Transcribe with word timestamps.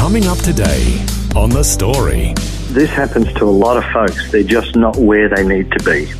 Coming 0.00 0.26
up 0.28 0.38
today 0.38 1.04
on 1.36 1.50
The 1.50 1.62
Story. 1.62 2.32
This 2.70 2.88
happens 2.88 3.30
to 3.34 3.44
a 3.44 3.52
lot 3.52 3.76
of 3.76 3.84
folks. 3.92 4.32
They're 4.32 4.42
just 4.42 4.74
not 4.74 4.96
where 4.96 5.28
they 5.28 5.46
need 5.46 5.70
to 5.72 5.84
be. 5.84 6.10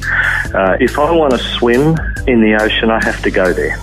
Uh, 0.54 0.76
if 0.78 0.98
I 0.98 1.10
want 1.10 1.32
to 1.32 1.38
swim 1.38 1.96
in 2.26 2.42
the 2.42 2.58
ocean, 2.60 2.90
I 2.90 3.02
have 3.02 3.22
to 3.22 3.30
go 3.30 3.54
there. 3.54 3.82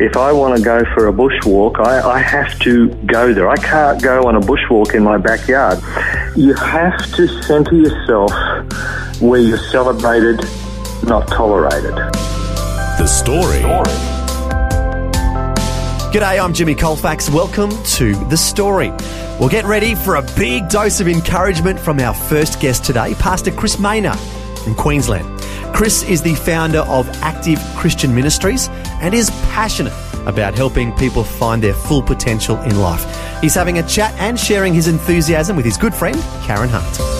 If 0.00 0.16
I 0.16 0.32
want 0.32 0.56
to 0.56 0.64
go 0.64 0.82
for 0.94 1.08
a 1.08 1.12
bushwalk, 1.12 1.78
I, 1.78 2.00
I 2.00 2.18
have 2.18 2.58
to 2.60 2.88
go 3.04 3.34
there. 3.34 3.50
I 3.50 3.56
can't 3.56 4.02
go 4.02 4.26
on 4.26 4.36
a 4.36 4.40
bushwalk 4.40 4.94
in 4.94 5.04
my 5.04 5.18
backyard. 5.18 5.80
You 6.34 6.54
have 6.54 7.14
to 7.16 7.28
center 7.42 7.74
yourself 7.74 8.32
where 9.20 9.40
you're 9.40 9.58
celebrated, 9.58 10.42
not 11.04 11.28
tolerated. 11.28 11.94
The 12.96 13.06
Story. 13.06 14.19
G'day, 16.10 16.42
I'm 16.42 16.52
Jimmy 16.52 16.74
Colfax. 16.74 17.30
Welcome 17.30 17.70
to 17.84 18.14
The 18.24 18.36
Story. 18.36 18.90
Well, 19.38 19.48
get 19.48 19.64
ready 19.64 19.94
for 19.94 20.16
a 20.16 20.22
big 20.36 20.68
dose 20.68 20.98
of 20.98 21.06
encouragement 21.06 21.78
from 21.78 22.00
our 22.00 22.12
first 22.12 22.58
guest 22.58 22.84
today, 22.84 23.14
Pastor 23.14 23.52
Chris 23.52 23.78
Maynard 23.78 24.18
from 24.64 24.74
Queensland. 24.74 25.40
Chris 25.72 26.02
is 26.02 26.20
the 26.20 26.34
founder 26.34 26.80
of 26.80 27.08
Active 27.22 27.60
Christian 27.76 28.12
Ministries 28.12 28.66
and 29.00 29.14
is 29.14 29.30
passionate 29.52 29.94
about 30.26 30.56
helping 30.56 30.90
people 30.96 31.22
find 31.22 31.62
their 31.62 31.74
full 31.74 32.02
potential 32.02 32.60
in 32.62 32.80
life. 32.80 33.06
He's 33.40 33.54
having 33.54 33.78
a 33.78 33.86
chat 33.86 34.12
and 34.18 34.36
sharing 34.36 34.74
his 34.74 34.88
enthusiasm 34.88 35.54
with 35.54 35.64
his 35.64 35.76
good 35.76 35.94
friend, 35.94 36.20
Karen 36.42 36.70
Hunt. 36.70 37.19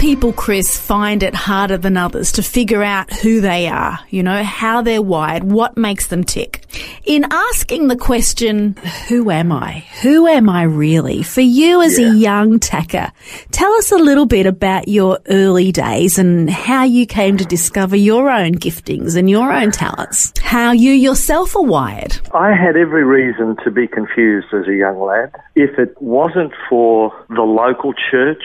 People, 0.00 0.32
Chris, 0.32 0.78
find 0.78 1.22
it 1.22 1.34
harder 1.34 1.76
than 1.76 1.98
others 1.98 2.32
to 2.32 2.42
figure 2.42 2.82
out 2.82 3.12
who 3.12 3.42
they 3.42 3.68
are, 3.68 3.98
you 4.08 4.22
know, 4.22 4.42
how 4.42 4.80
they're 4.80 5.02
wired, 5.02 5.44
what 5.44 5.76
makes 5.76 6.06
them 6.06 6.24
tick. 6.24 6.64
In 7.04 7.26
asking 7.30 7.88
the 7.88 7.96
question, 7.96 8.76
who 9.08 9.30
am 9.30 9.52
I? 9.52 9.84
Who 10.02 10.26
am 10.26 10.48
I 10.48 10.62
really? 10.62 11.22
For 11.22 11.42
you 11.42 11.82
as 11.82 11.98
Yeah. 11.98 12.06
a 12.06 12.14
young 12.14 12.58
tacker, 12.58 13.12
tell 13.50 13.70
us 13.74 13.92
a 13.92 13.98
little 13.98 14.24
bit 14.24 14.46
about 14.46 14.88
your 14.88 15.18
early 15.28 15.70
days 15.70 16.18
and 16.18 16.48
how 16.48 16.84
you 16.84 17.04
came 17.04 17.36
to 17.36 17.44
discover 17.44 17.94
your 17.94 18.30
own 18.30 18.52
giftings 18.52 19.18
and 19.18 19.28
your 19.28 19.52
own 19.52 19.70
talents, 19.70 20.32
how 20.42 20.72
you 20.72 20.92
yourself 20.92 21.54
are 21.54 21.62
wired. 21.62 22.18
I 22.32 22.54
had 22.54 22.74
every 22.74 23.04
reason 23.04 23.54
to 23.64 23.70
be 23.70 23.86
confused 23.86 24.48
as 24.54 24.66
a 24.66 24.74
young 24.74 24.98
lad. 24.98 25.30
If 25.56 25.78
it 25.78 25.94
wasn't 26.00 26.52
for 26.70 27.12
the 27.28 27.42
local 27.42 27.92
church, 28.10 28.42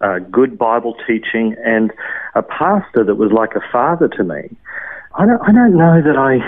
uh, 0.00 0.18
good 0.30 0.58
Bible 0.58 0.94
teaching, 1.06 1.56
and 1.64 1.92
a 2.34 2.42
pastor 2.42 3.04
that 3.04 3.16
was 3.16 3.32
like 3.32 3.54
a 3.54 3.72
father 3.72 4.08
to 4.08 4.24
me, 4.24 4.56
I 5.14 5.26
don't, 5.26 5.40
I 5.42 5.52
don't 5.52 5.76
know 5.76 6.00
that 6.02 6.16
I, 6.16 6.38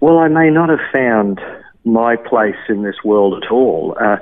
well, 0.00 0.18
I 0.18 0.28
may 0.28 0.50
not 0.50 0.68
have 0.68 0.80
found 0.92 1.40
my 1.84 2.16
place 2.16 2.56
in 2.68 2.82
this 2.82 2.96
world 3.04 3.42
at 3.42 3.50
all. 3.50 3.96
Uh, 4.00 4.16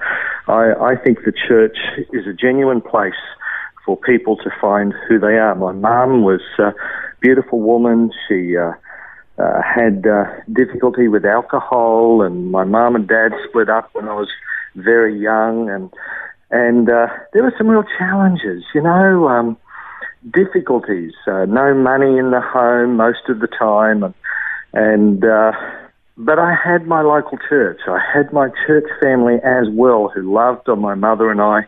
I, 0.49 0.93
I 0.93 0.97
think 0.97 1.21
the 1.25 1.33
church 1.33 1.77
is 2.13 2.27
a 2.27 2.33
genuine 2.33 2.81
place 2.81 3.15
for 3.85 3.97
people 3.97 4.37
to 4.37 4.51
find 4.61 4.93
who 5.09 5.19
they 5.19 5.39
are. 5.39 5.55
My 5.55 5.73
mum 5.73 6.23
was 6.23 6.43
a 6.59 6.73
beautiful 7.21 7.61
woman. 7.61 8.11
She 8.29 8.57
uh, 8.57 8.73
uh, 9.39 9.63
had 9.63 10.07
uh, 10.07 10.25
difficulty 10.53 11.09
with 11.09 11.25
alcohol, 11.25 12.23
and 12.23 12.51
my 12.51 12.65
mum 12.65 12.97
and 12.97 13.09
dad 13.09 13.33
split 13.49 13.69
up 13.69 13.91
when 13.93 14.09
I 14.09 14.15
was 14.15 14.29
very 14.75 15.19
young, 15.19 15.71
and 15.71 15.93
and 16.57 16.89
uh, 16.89 17.07
there 17.33 17.43
were 17.43 17.55
some 17.59 17.69
real 17.69 17.85
challenges, 17.99 18.65
you 18.75 18.83
know, 18.83 19.29
um, 19.29 19.57
difficulties. 20.33 21.13
Uh, 21.27 21.45
no 21.45 21.75
money 21.75 22.19
in 22.19 22.31
the 22.31 22.41
home 22.41 22.97
most 22.97 23.29
of 23.29 23.41
the 23.41 23.47
time, 23.47 24.03
and 24.03 24.15
and 24.73 25.25
uh, 25.25 25.53
but 26.17 26.39
I 26.39 26.55
had 26.55 26.87
my 26.87 27.03
local 27.03 27.39
church. 27.49 27.81
I 27.87 27.99
had 28.15 28.33
my 28.33 28.49
church 28.67 28.87
family 29.03 29.37
as 29.45 29.67
well, 29.71 30.11
who 30.15 30.33
loved 30.33 30.69
on 30.69 30.81
my 30.81 30.95
mother 30.95 31.31
and 31.31 31.41
I 31.41 31.61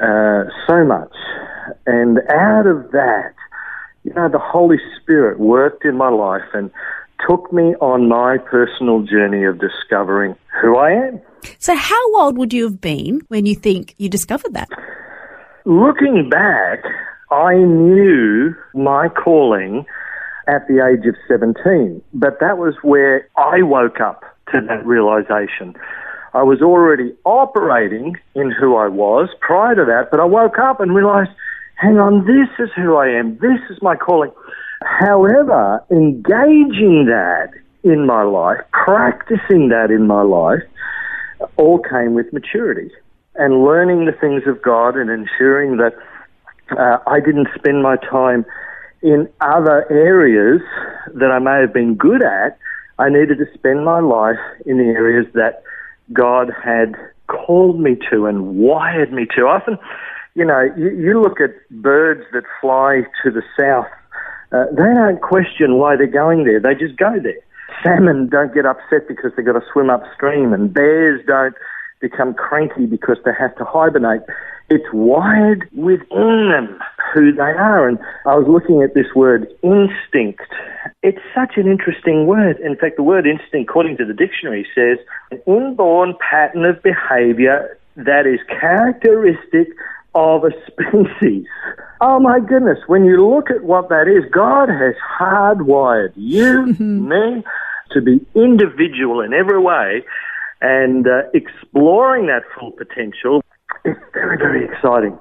uh, 0.00 0.44
so 0.66 0.84
much, 0.84 1.14
and 1.86 2.18
out 2.30 2.66
of 2.66 2.92
that 2.92 3.34
you 4.04 4.14
know, 4.14 4.28
the 4.28 4.38
Holy 4.38 4.78
Spirit 5.00 5.38
worked 5.38 5.84
in 5.84 5.96
my 5.96 6.08
life 6.08 6.48
and 6.54 6.70
took 7.28 7.52
me 7.52 7.74
on 7.80 8.08
my 8.08 8.38
personal 8.38 9.02
journey 9.02 9.44
of 9.44 9.60
discovering 9.60 10.34
who 10.60 10.76
I 10.76 10.90
am. 10.92 11.20
So 11.58 11.74
how 11.74 12.16
old 12.16 12.36
would 12.38 12.52
you 12.52 12.64
have 12.64 12.80
been 12.80 13.20
when 13.28 13.46
you 13.46 13.54
think 13.54 13.94
you 13.98 14.08
discovered 14.08 14.54
that? 14.54 14.68
Looking 15.64 16.28
back, 16.30 16.84
I 17.30 17.54
knew 17.54 18.54
my 18.74 19.08
calling 19.08 19.86
at 20.48 20.66
the 20.66 20.84
age 20.84 21.06
of 21.06 21.14
17, 21.28 22.02
but 22.14 22.40
that 22.40 22.58
was 22.58 22.74
where 22.82 23.28
I 23.36 23.62
woke 23.62 24.00
up 24.00 24.24
to 24.52 24.60
that 24.68 24.84
realization. 24.84 25.74
I 26.32 26.42
was 26.42 26.60
already 26.62 27.14
operating 27.24 28.16
in 28.34 28.50
who 28.50 28.76
I 28.76 28.88
was 28.88 29.28
prior 29.40 29.74
to 29.74 29.84
that, 29.84 30.10
but 30.10 30.20
I 30.20 30.24
woke 30.24 30.58
up 30.58 30.80
and 30.80 30.94
realized, 30.94 31.30
hang 31.74 31.98
on, 31.98 32.26
this 32.26 32.48
is 32.58 32.70
who 32.76 32.96
I 32.96 33.08
am. 33.08 33.38
This 33.38 33.60
is 33.68 33.78
my 33.82 33.96
calling. 33.96 34.32
However, 34.82 35.84
engaging 35.90 37.06
that 37.06 37.50
in 37.82 38.06
my 38.06 38.22
life, 38.22 38.58
practicing 38.72 39.68
that 39.68 39.90
in 39.90 40.06
my 40.06 40.22
life, 40.22 40.62
all 41.56 41.78
came 41.78 42.14
with 42.14 42.32
maturity 42.32 42.90
and 43.34 43.64
learning 43.64 44.06
the 44.06 44.12
things 44.12 44.42
of 44.46 44.60
God 44.62 44.96
and 44.96 45.10
ensuring 45.10 45.78
that 45.78 45.94
uh, 46.78 46.98
I 47.06 47.20
didn't 47.20 47.48
spend 47.54 47.82
my 47.82 47.96
time 47.96 48.44
in 49.02 49.28
other 49.40 49.90
areas 49.90 50.60
that 51.14 51.30
I 51.30 51.38
may 51.38 51.60
have 51.60 51.72
been 51.72 51.94
good 51.94 52.22
at. 52.22 52.58
I 52.98 53.08
needed 53.08 53.38
to 53.38 53.46
spend 53.54 53.84
my 53.84 54.00
life 54.00 54.38
in 54.66 54.76
the 54.76 54.84
areas 54.84 55.26
that 55.34 55.62
God 56.12 56.52
had 56.62 56.94
called 57.28 57.80
me 57.80 57.96
to 58.10 58.26
and 58.26 58.56
wired 58.56 59.12
me 59.12 59.26
to. 59.36 59.42
Often, 59.42 59.78
you 60.34 60.44
know, 60.44 60.60
you, 60.76 60.90
you 60.90 61.20
look 61.20 61.40
at 61.40 61.50
birds 61.70 62.24
that 62.32 62.44
fly 62.60 63.02
to 63.22 63.30
the 63.30 63.42
south, 63.58 63.86
uh, 64.52 64.64
they 64.72 64.92
don't 64.94 65.20
question 65.20 65.78
why 65.78 65.96
they're 65.96 66.06
going 66.06 66.44
there, 66.44 66.60
they 66.60 66.74
just 66.74 66.96
go 66.96 67.18
there. 67.22 67.38
Salmon 67.82 68.28
don't 68.28 68.52
get 68.52 68.66
upset 68.66 69.08
because 69.08 69.32
they've 69.36 69.46
got 69.46 69.52
to 69.52 69.64
swim 69.72 69.90
upstream, 69.90 70.52
and 70.52 70.72
bears 70.72 71.24
don't 71.26 71.54
become 72.00 72.34
cranky 72.34 72.86
because 72.86 73.18
they 73.24 73.32
have 73.38 73.54
to 73.56 73.64
hibernate. 73.64 74.22
It's 74.68 74.86
wired 74.92 75.68
within 75.74 76.50
them 76.50 76.78
who 77.12 77.32
they 77.32 77.42
are. 77.42 77.88
And 77.88 77.98
I 78.24 78.36
was 78.36 78.46
looking 78.48 78.82
at 78.82 78.94
this 78.94 79.06
word 79.14 79.48
instinct. 79.62 80.42
It's 81.02 81.20
such 81.34 81.56
an 81.56 81.66
interesting 81.66 82.26
word. 82.26 82.58
In 82.60 82.76
fact, 82.76 82.96
the 82.96 83.02
word 83.02 83.26
instinct, 83.26 83.68
according 83.68 83.96
to 83.98 84.04
the 84.04 84.14
dictionary, 84.14 84.66
says 84.74 84.98
an 85.30 85.42
inborn 85.46 86.14
pattern 86.20 86.64
of 86.64 86.82
behavior 86.82 87.76
that 87.96 88.26
is 88.26 88.40
characteristic 88.48 89.68
of 90.14 90.44
a 90.44 90.50
species. 90.70 91.46
Oh 92.00 92.18
my 92.18 92.40
goodness, 92.40 92.78
when 92.86 93.04
you 93.04 93.28
look 93.28 93.50
at 93.50 93.62
what 93.62 93.88
that 93.90 94.08
is, 94.08 94.30
God 94.32 94.68
has 94.68 94.94
hardwired 95.18 96.12
you, 96.16 96.66
me, 96.78 97.44
to 97.92 98.00
be 98.00 98.24
individual 98.34 99.20
in 99.20 99.32
every 99.32 99.60
way 99.60 100.04
and 100.60 101.06
uh, 101.06 101.22
exploring 101.34 102.26
that 102.26 102.42
full 102.58 102.72
potential 102.72 103.42
is 103.84 103.96
very, 104.12 104.36
very 104.36 104.64
exciting. 104.64 105.18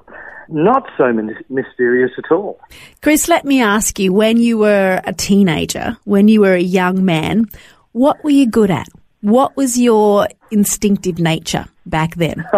Not 0.50 0.90
so 0.98 1.14
mysterious 1.50 2.12
at 2.18 2.32
all. 2.32 2.60
Chris, 3.02 3.28
let 3.28 3.46
me 3.46 3.62
ask 3.62 4.00
you 4.00 4.12
when 4.12 4.38
you 4.38 4.58
were 4.58 5.00
a 5.06 5.14
teenager, 5.14 5.98
when 6.06 6.28
you 6.28 6.42
were 6.42 6.56
a 6.56 6.62
young 6.62 7.06
man, 7.06 7.46
what 7.92 8.24
were 8.24 8.32
you 8.32 8.48
good 8.48 8.72
at? 8.72 8.88
What 9.22 9.56
was 9.56 9.78
your 9.78 10.28
instinctive 10.50 11.20
nature 11.20 11.66
back 11.90 12.16
then? 12.16 12.46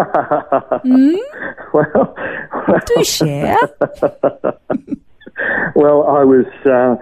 Well, 1.72 2.14
Do 2.86 3.04
share. 3.04 3.56
well, 5.74 6.04
I 6.06 6.22
was 6.24 6.46
uh, 6.66 6.96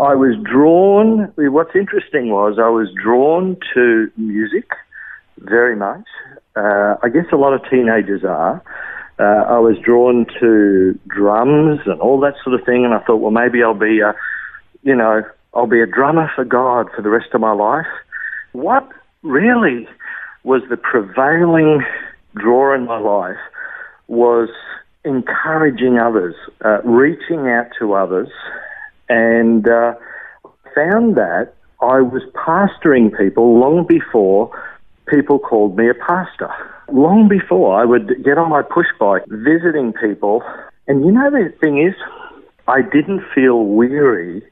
I 0.00 0.14
was 0.14 0.36
drawn. 0.42 1.32
What's 1.36 1.74
interesting 1.74 2.30
was 2.30 2.58
I 2.58 2.68
was 2.68 2.88
drawn 3.02 3.56
to 3.74 4.10
music 4.16 4.68
very 5.38 5.76
much. 5.76 6.04
Uh, 6.56 6.96
I 7.02 7.08
guess 7.08 7.26
a 7.32 7.36
lot 7.36 7.52
of 7.52 7.62
teenagers 7.70 8.24
are. 8.24 8.62
Uh, 9.18 9.22
I 9.22 9.58
was 9.58 9.78
drawn 9.82 10.26
to 10.40 10.98
drums 11.06 11.80
and 11.86 12.00
all 12.00 12.20
that 12.20 12.34
sort 12.44 12.58
of 12.58 12.66
thing, 12.66 12.84
and 12.84 12.92
I 12.92 12.98
thought, 13.00 13.16
well, 13.16 13.30
maybe 13.30 13.62
I'll 13.62 13.74
be 13.74 14.00
a, 14.00 14.14
you 14.82 14.94
know, 14.94 15.22
I'll 15.54 15.66
be 15.66 15.80
a 15.80 15.86
drummer 15.86 16.30
for 16.34 16.44
God 16.44 16.88
for 16.94 17.00
the 17.00 17.08
rest 17.08 17.28
of 17.32 17.40
my 17.40 17.52
life. 17.52 17.86
What 18.52 18.86
really 19.22 19.88
was 20.46 20.62
the 20.70 20.76
prevailing 20.76 21.84
draw 22.36 22.72
in 22.72 22.86
my 22.86 23.00
life 23.00 23.36
was 24.06 24.48
encouraging 25.04 25.98
others, 25.98 26.36
uh, 26.64 26.80
reaching 26.84 27.48
out 27.48 27.66
to 27.76 27.94
others, 27.94 28.28
and 29.08 29.68
uh, 29.68 29.94
found 30.72 31.16
that 31.16 31.52
I 31.82 32.00
was 32.00 32.22
pastoring 32.34 33.10
people 33.18 33.58
long 33.58 33.86
before 33.88 34.50
people 35.08 35.40
called 35.40 35.76
me 35.76 35.90
a 35.90 35.94
pastor. 35.94 36.50
Long 36.92 37.26
before 37.28 37.80
I 37.80 37.84
would 37.84 38.22
get 38.24 38.38
on 38.38 38.48
my 38.48 38.62
push 38.62 38.86
bike 39.00 39.24
visiting 39.26 39.92
people, 39.94 40.44
and 40.86 41.04
you 41.04 41.10
know 41.10 41.28
the 41.28 41.52
thing 41.60 41.82
is, 41.84 41.94
I 42.68 42.82
didn't 42.82 43.22
feel 43.34 43.64
weary 43.64 44.44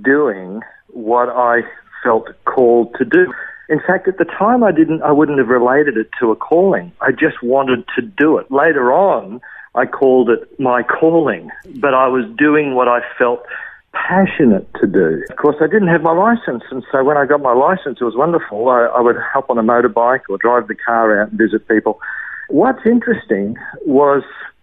doing 0.00 0.60
what 0.88 1.28
I 1.28 1.62
felt 2.04 2.28
called 2.44 2.94
to 2.98 3.04
do. 3.04 3.32
In 3.68 3.80
fact, 3.86 4.08
at 4.08 4.18
the 4.18 4.24
time, 4.24 4.62
I 4.64 4.72
didn't, 4.72 5.02
I 5.02 5.12
wouldn't 5.12 5.38
have 5.38 5.48
related 5.48 5.96
it 5.96 6.08
to 6.20 6.30
a 6.30 6.36
calling. 6.36 6.90
I 7.00 7.10
just 7.12 7.42
wanted 7.42 7.84
to 7.96 8.02
do 8.02 8.38
it. 8.38 8.50
Later 8.50 8.92
on, 8.92 9.40
I 9.74 9.84
called 9.84 10.30
it 10.30 10.58
my 10.58 10.82
calling, 10.82 11.50
but 11.76 11.92
I 11.92 12.08
was 12.08 12.24
doing 12.36 12.74
what 12.74 12.88
I 12.88 13.00
felt 13.18 13.44
passionate 13.92 14.66
to 14.80 14.86
do. 14.86 15.22
Of 15.28 15.36
course, 15.36 15.56
I 15.60 15.66
didn't 15.66 15.88
have 15.88 16.02
my 16.02 16.12
license, 16.12 16.64
and 16.70 16.82
so 16.90 17.04
when 17.04 17.16
I 17.16 17.26
got 17.26 17.42
my 17.42 17.52
license, 17.52 17.98
it 18.00 18.04
was 18.04 18.16
wonderful. 18.16 18.68
I, 18.68 18.86
I 18.86 19.00
would 19.00 19.16
hop 19.16 19.50
on 19.50 19.58
a 19.58 19.62
motorbike 19.62 20.22
or 20.28 20.38
drive 20.38 20.68
the 20.68 20.74
car 20.74 21.20
out 21.20 21.30
and 21.30 21.38
visit 21.38 21.68
people. 21.68 22.00
What's 22.48 22.84
interesting 22.86 23.56
was 23.84 24.22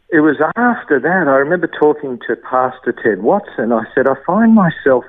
it 0.10 0.22
was 0.22 0.38
after 0.56 1.00
that 1.00 1.28
I 1.28 1.38
remember 1.38 1.68
talking 1.68 2.20
to 2.28 2.36
Pastor 2.36 2.92
Ted 2.92 3.22
Watson. 3.22 3.72
I 3.72 3.84
said, 3.94 4.08
I 4.08 4.16
find 4.26 4.56
myself 4.56 5.04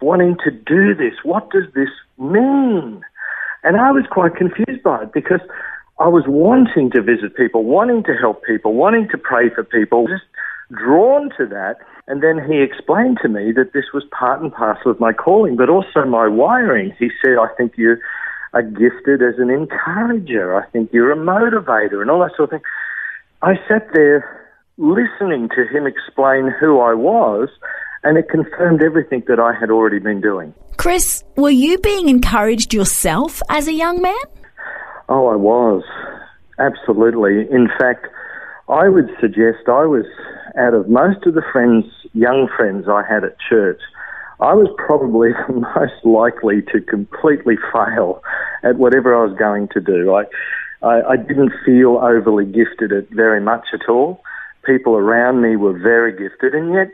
wanting 0.00 0.36
to 0.44 0.50
do 0.50 0.94
this. 0.94 1.14
What 1.22 1.50
does 1.50 1.64
this 1.74 1.90
mean? 2.18 3.02
And 3.62 3.76
I 3.76 3.90
was 3.92 4.04
quite 4.10 4.36
confused 4.36 4.82
by 4.82 5.02
it 5.02 5.12
because 5.12 5.40
I 5.98 6.08
was 6.08 6.24
wanting 6.26 6.90
to 6.92 7.02
visit 7.02 7.36
people, 7.36 7.64
wanting 7.64 8.02
to 8.04 8.14
help 8.14 8.42
people, 8.44 8.74
wanting 8.74 9.08
to 9.08 9.18
pray 9.18 9.50
for 9.50 9.62
people, 9.64 10.06
just 10.06 10.24
drawn 10.72 11.30
to 11.36 11.46
that. 11.46 11.76
And 12.06 12.22
then 12.22 12.40
he 12.48 12.62
explained 12.62 13.18
to 13.22 13.28
me 13.28 13.52
that 13.52 13.72
this 13.72 13.92
was 13.92 14.04
part 14.10 14.40
and 14.40 14.52
parcel 14.52 14.90
of 14.90 14.98
my 14.98 15.12
calling, 15.12 15.56
but 15.56 15.68
also 15.68 16.04
my 16.06 16.26
wiring. 16.26 16.94
He 16.98 17.10
said, 17.22 17.36
I 17.38 17.48
think 17.56 17.76
you 17.76 17.96
are 18.54 18.62
gifted 18.62 19.22
as 19.22 19.38
an 19.38 19.50
encourager. 19.50 20.56
I 20.56 20.66
think 20.70 20.90
you're 20.92 21.12
a 21.12 21.16
motivator 21.16 22.00
and 22.00 22.10
all 22.10 22.20
that 22.20 22.34
sort 22.36 22.48
of 22.48 22.50
thing. 22.50 22.68
I 23.42 23.54
sat 23.68 23.88
there 23.92 24.48
listening 24.78 25.50
to 25.50 25.66
him 25.66 25.86
explain 25.86 26.50
who 26.58 26.80
I 26.80 26.94
was 26.94 27.50
and 28.02 28.16
it 28.16 28.28
confirmed 28.28 28.82
everything 28.82 29.22
that 29.28 29.38
I 29.38 29.52
had 29.58 29.70
already 29.70 29.98
been 29.98 30.20
doing. 30.20 30.54
Chris, 30.76 31.22
were 31.36 31.50
you 31.50 31.78
being 31.78 32.08
encouraged 32.08 32.72
yourself 32.72 33.42
as 33.48 33.68
a 33.68 33.72
young 33.72 34.00
man? 34.00 34.14
Oh, 35.08 35.28
I 35.28 35.36
was. 35.36 35.82
Absolutely. 36.58 37.50
In 37.50 37.68
fact, 37.78 38.06
I 38.68 38.88
would 38.88 39.10
suggest 39.20 39.68
I 39.68 39.84
was, 39.84 40.06
out 40.56 40.74
of 40.74 40.88
most 40.88 41.26
of 41.26 41.34
the 41.34 41.42
friends, 41.52 41.84
young 42.14 42.48
friends 42.56 42.86
I 42.88 43.02
had 43.08 43.24
at 43.24 43.36
church, 43.48 43.80
I 44.40 44.54
was 44.54 44.68
probably 44.78 45.30
the 45.48 45.54
most 45.54 46.04
likely 46.04 46.62
to 46.72 46.80
completely 46.80 47.56
fail 47.72 48.22
at 48.62 48.76
whatever 48.76 49.14
I 49.14 49.26
was 49.26 49.36
going 49.38 49.68
to 49.68 49.80
do. 49.80 50.14
I, 50.14 50.24
I, 50.82 51.02
I 51.02 51.16
didn't 51.16 51.52
feel 51.64 51.98
overly 52.02 52.46
gifted 52.46 52.92
at 52.92 53.10
very 53.10 53.40
much 53.40 53.66
at 53.74 53.88
all. 53.88 54.22
People 54.64 54.96
around 54.96 55.42
me 55.42 55.56
were 55.56 55.78
very 55.78 56.12
gifted, 56.12 56.54
and 56.54 56.72
yet 56.72 56.88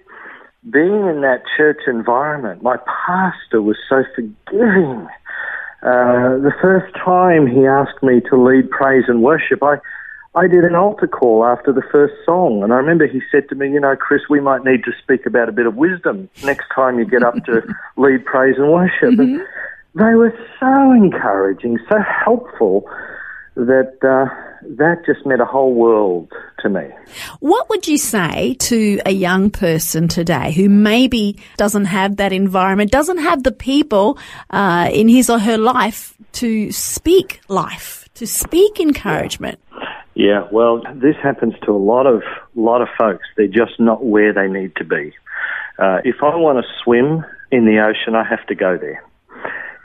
being 0.71 1.07
in 1.07 1.21
that 1.21 1.43
church 1.57 1.83
environment, 1.87 2.63
my 2.63 2.77
pastor 3.07 3.63
was 3.63 3.77
so 3.89 4.03
forgiving. 4.15 5.09
Uh, 5.83 6.43
the 6.43 6.53
first 6.61 6.93
time 6.97 7.47
he 7.47 7.67
asked 7.67 8.03
me 8.03 8.21
to 8.29 8.37
lead 8.37 8.71
praise 8.71 9.05
and 9.07 9.23
worship, 9.23 9.63
I, 9.63 9.77
I 10.35 10.49
did 10.49 10.65
an 10.65 10.75
altar 10.75 11.07
call 11.07 11.45
after 11.45 11.73
the 11.73 11.83
first 11.93 12.15
song. 12.25 12.63
And 12.65 12.73
I 12.73 12.77
remember 12.77 13.07
he 13.07 13.21
said 13.31 13.49
to 13.51 13.55
me, 13.55 13.71
You 13.71 13.81
know, 13.81 13.95
Chris, 13.95 14.23
we 14.29 14.41
might 14.41 14.65
need 14.65 14.83
to 14.85 14.93
speak 15.03 15.25
about 15.27 15.49
a 15.49 15.53
bit 15.53 15.67
of 15.67 15.77
wisdom 15.77 16.29
next 16.43 16.67
time 16.75 16.99
you 16.99 17.05
get 17.05 17.23
up 17.23 17.35
to 17.45 17.63
lead 17.97 18.25
praise 18.25 18.57
and 18.59 18.73
worship. 18.73 19.11
Mm-hmm. 19.11 19.41
And 19.41 19.41
they 19.95 20.15
were 20.15 20.35
so 20.59 20.93
encouraging, 20.93 21.79
so 21.89 21.97
helpful 22.01 22.91
that 23.55 23.97
uh, 24.03 24.27
that 24.63 25.03
just 25.07 25.25
meant 25.27 25.41
a 25.41 25.45
whole 25.45 25.75
world 25.75 26.33
to 26.61 26.69
me. 26.69 26.89
What 27.41 27.69
would 27.69 27.87
you 27.87 27.99
say 27.99 28.55
to 28.55 29.01
a 29.07 29.11
young 29.11 29.51
person 29.51 30.09
today 30.09 30.53
who 30.53 30.69
maybe 30.69 31.39
doesn't 31.57 31.87
have 31.87 32.17
that 32.17 32.33
environment, 32.33 32.91
doesn't 32.91 33.19
have 33.19 33.43
the 33.43 33.53
people 33.53 34.19
uh, 34.51 34.91
in 34.93 35.09
his 35.09 35.31
or 35.31 35.39
her 35.39 35.59
life 35.59 36.15
to 36.33 36.73
speak 36.73 37.41
life, 37.49 38.09
to 38.15 38.27
speak 38.27 38.81
encouragement? 38.81 39.59
Yeah, 40.15 40.49
well, 40.51 40.83
this 40.95 41.17
happens 41.23 41.55
to 41.65 41.73
a 41.73 41.77
lot 41.77 42.07
of 42.07 42.23
lot 42.55 42.81
of 42.81 42.89
folks. 42.99 43.27
They're 43.37 43.49
just 43.49 43.79
not 43.79 44.05
where 44.05 44.33
they 44.33 44.49
need 44.49 44.75
to 44.77 44.85
be. 44.85 45.13
Uh, 45.79 45.99
if 46.05 46.17
I 46.23 46.35
want 46.37 46.65
to 46.65 46.73
swim 46.83 47.25
in 47.51 47.67
the 47.67 47.81
ocean, 47.81 48.15
I 48.15 48.25
have 48.25 48.47
to 48.47 48.55
go 48.55 48.79
there 48.79 49.03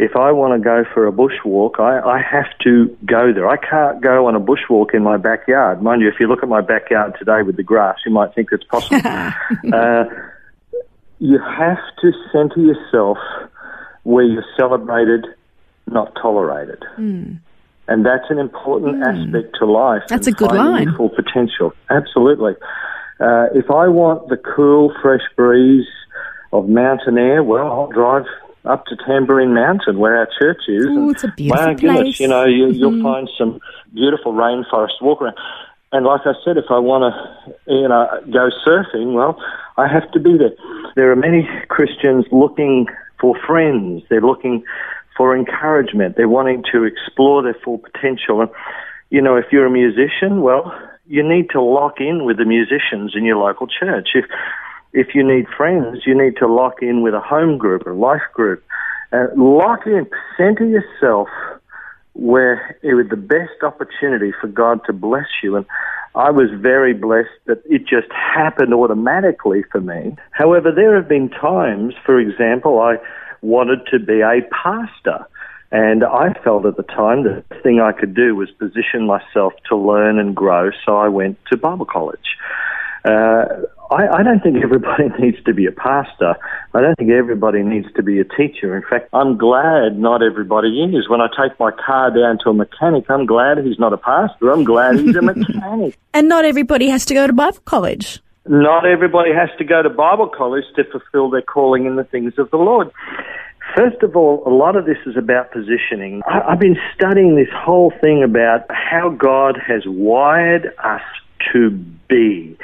if 0.01 0.15
I 0.15 0.31
want 0.31 0.59
to 0.59 0.65
go 0.65 0.83
for 0.95 1.05
a 1.05 1.11
bushwalk, 1.11 1.79
I, 1.79 1.99
I 1.99 2.19
have 2.19 2.47
to 2.63 2.97
go 3.05 3.31
there. 3.31 3.47
I 3.47 3.55
can't 3.55 4.01
go 4.01 4.25
on 4.25 4.35
a 4.35 4.39
bushwalk 4.39 4.95
in 4.95 5.03
my 5.03 5.15
backyard. 5.17 5.83
Mind 5.83 6.01
you, 6.01 6.07
if 6.07 6.15
you 6.19 6.27
look 6.27 6.41
at 6.41 6.49
my 6.49 6.59
backyard 6.59 7.13
today 7.19 7.43
with 7.45 7.55
the 7.55 7.61
grass, 7.61 7.97
you 8.03 8.11
might 8.11 8.33
think 8.33 8.49
it's 8.51 8.63
possible. 8.63 8.99
uh, 9.05 10.05
you 11.19 11.37
have 11.37 11.77
to 12.01 12.11
center 12.33 12.59
yourself 12.59 13.19
where 14.01 14.23
you're 14.23 14.43
celebrated, 14.57 15.23
not 15.85 16.15
tolerated. 16.19 16.83
Mm. 16.97 17.39
And 17.87 18.03
that's 18.03 18.25
an 18.31 18.39
important 18.39 19.03
mm. 19.03 19.05
aspect 19.05 19.55
to 19.59 19.67
life. 19.67 20.01
That's 20.07 20.25
a 20.25 20.31
good 20.31 20.51
line. 20.51 20.95
Full 20.97 21.09
potential. 21.09 21.73
Absolutely. 21.91 22.53
Uh, 23.19 23.53
if 23.53 23.69
I 23.69 23.87
want 23.87 24.29
the 24.29 24.37
cool, 24.37 24.91
fresh 24.99 25.21
breeze 25.35 25.85
of 26.51 26.67
mountain 26.67 27.19
air, 27.19 27.43
well, 27.43 27.67
I'll 27.71 27.91
drive 27.91 28.25
up 28.65 28.85
to 28.85 28.95
Tamborine 28.95 29.53
Mountain, 29.53 29.97
where 29.97 30.17
our 30.17 30.27
church 30.39 30.63
is. 30.67 30.85
Oh, 30.89 31.09
it's 31.09 31.23
a 31.23 31.33
beautiful 31.35 31.65
my 31.65 31.73
place. 31.73 31.81
goodness, 31.81 32.19
you 32.19 32.27
know, 32.27 32.45
you, 32.45 32.67
mm-hmm. 32.67 33.03
find 33.03 33.29
some 33.37 33.59
beautiful 33.93 34.33
rainforest 34.33 35.01
walk 35.01 35.21
around. 35.21 35.37
And 35.91 36.05
like 36.05 36.21
I 36.25 36.33
said, 36.45 36.57
if 36.57 36.65
I 36.69 36.79
want 36.79 37.13
to, 37.13 37.53
you 37.67 37.87
know, 37.87 38.07
go 38.31 38.49
surfing, 38.65 39.13
well, 39.13 39.41
I 39.77 39.87
have 39.87 40.09
to 40.11 40.19
be 40.19 40.37
there. 40.37 40.53
There 40.95 41.11
are 41.11 41.15
many 41.15 41.47
Christians 41.67 42.25
looking 42.31 42.87
for 43.19 43.35
friends. 43.45 44.03
They're 44.09 44.21
looking 44.21 44.63
for 45.17 45.35
encouragement. 45.35 46.15
They're 46.15 46.29
wanting 46.29 46.63
to 46.71 46.85
explore 46.85 47.43
their 47.43 47.57
full 47.63 47.79
potential. 47.79 48.41
And, 48.41 48.49
you 49.09 49.21
know, 49.21 49.35
if 49.35 49.45
you're 49.51 49.65
a 49.65 49.71
musician, 49.71 50.41
well, 50.41 50.71
you 51.07 51.27
need 51.27 51.49
to 51.49 51.61
lock 51.61 51.99
in 51.99 52.23
with 52.25 52.37
the 52.37 52.45
musicians 52.45 53.13
in 53.15 53.25
your 53.25 53.37
local 53.37 53.67
church. 53.67 54.09
If 54.13 54.25
if 54.93 55.15
you 55.15 55.23
need 55.23 55.47
friends, 55.55 55.99
you 56.05 56.15
need 56.15 56.37
to 56.37 56.47
lock 56.47 56.81
in 56.81 57.01
with 57.01 57.13
a 57.13 57.19
home 57.19 57.57
group, 57.57 57.85
a 57.85 57.91
life 57.91 58.21
group. 58.33 58.63
Uh, 59.13 59.27
lock 59.35 59.85
in, 59.85 60.07
center 60.37 60.65
yourself 60.65 61.27
where 62.13 62.77
it 62.81 62.93
was 62.93 63.07
the 63.09 63.15
best 63.15 63.63
opportunity 63.63 64.33
for 64.39 64.47
God 64.47 64.81
to 64.85 64.93
bless 64.93 65.27
you. 65.41 65.55
And 65.55 65.65
I 66.13 66.29
was 66.29 66.49
very 66.53 66.93
blessed 66.93 67.29
that 67.45 67.61
it 67.65 67.87
just 67.87 68.11
happened 68.11 68.73
automatically 68.73 69.63
for 69.71 69.79
me. 69.79 70.15
However, 70.31 70.71
there 70.73 70.95
have 70.95 71.07
been 71.07 71.29
times, 71.29 71.93
for 72.05 72.19
example, 72.19 72.79
I 72.79 72.97
wanted 73.41 73.79
to 73.91 73.99
be 73.99 74.21
a 74.21 74.41
pastor. 74.51 75.25
And 75.71 76.03
I 76.03 76.33
felt 76.43 76.65
at 76.65 76.75
the 76.75 76.83
time 76.83 77.23
that 77.23 77.45
the 77.47 77.55
thing 77.61 77.79
I 77.79 77.93
could 77.93 78.13
do 78.13 78.35
was 78.35 78.51
position 78.51 79.07
myself 79.07 79.53
to 79.69 79.77
learn 79.77 80.19
and 80.19 80.35
grow, 80.35 80.71
so 80.85 80.97
I 80.97 81.07
went 81.07 81.37
to 81.49 81.55
Bible 81.55 81.85
college. 81.85 82.35
Uh, 83.05 83.45
I, 83.91 84.19
I 84.19 84.23
don't 84.23 84.41
think 84.41 84.63
everybody 84.63 85.09
needs 85.19 85.43
to 85.43 85.53
be 85.53 85.65
a 85.65 85.71
pastor. 85.71 86.35
I 86.73 86.81
don't 86.81 86.95
think 86.95 87.11
everybody 87.11 87.61
needs 87.61 87.87
to 87.95 88.03
be 88.03 88.19
a 88.19 88.23
teacher. 88.23 88.75
In 88.75 88.83
fact, 88.89 89.09
I'm 89.13 89.37
glad 89.37 89.99
not 89.99 90.23
everybody 90.23 90.69
is. 90.81 91.09
When 91.09 91.19
I 91.19 91.27
take 91.27 91.59
my 91.59 91.71
car 91.71 92.09
down 92.09 92.39
to 92.43 92.51
a 92.51 92.53
mechanic, 92.53 93.09
I'm 93.09 93.25
glad 93.25 93.57
he's 93.65 93.79
not 93.79 93.91
a 93.91 93.97
pastor. 93.97 94.49
I'm 94.51 94.63
glad 94.63 94.97
he's 94.97 95.15
a 95.15 95.21
mechanic. 95.21 95.99
and 96.13 96.29
not 96.29 96.45
everybody 96.45 96.89
has 96.89 97.05
to 97.05 97.13
go 97.13 97.27
to 97.27 97.33
Bible 97.33 97.59
college. 97.65 98.19
Not 98.47 98.85
everybody 98.85 99.31
has 99.33 99.49
to 99.57 99.63
go 99.65 99.83
to 99.83 99.89
Bible 99.89 100.27
college 100.27 100.63
to 100.75 100.83
fulfill 100.85 101.29
their 101.29 101.43
calling 101.43 101.85
in 101.85 101.97
the 101.97 102.03
things 102.05 102.33
of 102.37 102.49
the 102.49 102.57
Lord. 102.57 102.89
First 103.75 104.01
of 104.03 104.15
all, 104.15 104.41
a 104.45 104.49
lot 104.49 104.75
of 104.75 104.85
this 104.85 104.97
is 105.05 105.15
about 105.15 105.51
positioning. 105.51 106.21
I, 106.25 106.41
I've 106.51 106.59
been 106.59 106.77
studying 106.95 107.35
this 107.35 107.53
whole 107.53 107.91
thing 108.01 108.23
about 108.23 108.65
how 108.69 109.09
God 109.09 109.59
has 109.65 109.83
wired 109.85 110.73
us 110.83 111.01
to 111.53 111.69
be. 112.09 112.57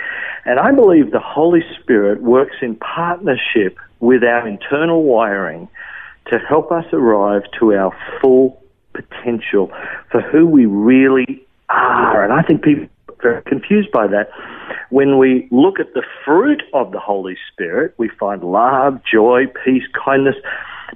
And 0.47 0.61
I 0.61 0.71
believe 0.71 1.11
the 1.11 1.19
Holy 1.19 1.61
Spirit 1.77 2.23
works 2.23 2.55
in 2.61 2.77
partnership 2.77 3.77
with 3.99 4.23
our 4.23 4.47
internal 4.47 5.03
wiring 5.03 5.67
to 6.27 6.39
help 6.39 6.71
us 6.71 6.85
arrive 6.93 7.41
to 7.59 7.73
our 7.73 7.93
full 8.21 8.63
potential 8.93 9.69
for 10.09 10.21
who 10.21 10.47
we 10.47 10.65
really 10.65 11.45
are. 11.67 12.23
And 12.23 12.31
I 12.31 12.43
think 12.43 12.63
people 12.63 12.85
are 13.09 13.15
very 13.21 13.41
confused 13.43 13.91
by 13.91 14.07
that. 14.07 14.29
When 14.89 15.17
we 15.17 15.49
look 15.51 15.81
at 15.81 15.93
the 15.93 16.03
fruit 16.23 16.63
of 16.73 16.93
the 16.93 16.99
Holy 16.99 17.37
Spirit, 17.51 17.93
we 17.97 18.07
find 18.17 18.41
love, 18.41 19.01
joy, 19.03 19.47
peace, 19.65 19.83
kindness. 20.05 20.35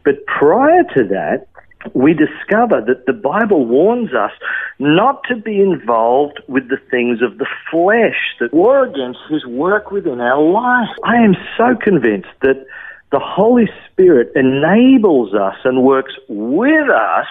But 0.06 0.26
prior 0.28 0.84
to 0.96 1.04
that, 1.10 1.48
we 1.94 2.14
discover 2.14 2.82
that 2.82 3.06
the 3.06 3.14
Bible 3.14 3.66
warns 3.66 4.14
us 4.14 4.32
not 4.80 5.24
to 5.30 5.36
be 5.36 5.62
involved 5.62 6.40
with 6.48 6.70
the 6.70 6.78
things 6.90 7.22
of 7.22 7.38
the 7.38 7.48
flesh 7.70 8.36
that 8.40 8.54
war 8.54 8.84
against 8.84 9.20
His 9.30 9.46
work 9.46 9.92
within 9.92 10.20
our 10.22 10.42
life. 10.42 10.90
I 11.04 11.18
am 11.18 11.36
so 11.58 11.76
convinced 11.82 12.30
that 12.42 12.66
the 13.12 13.20
Holy 13.20 13.70
Spirit 13.92 14.32
enables 14.36 15.34
us 15.34 15.56
and 15.66 15.84
works 15.84 16.14
with 16.30 16.90
us 16.90 17.28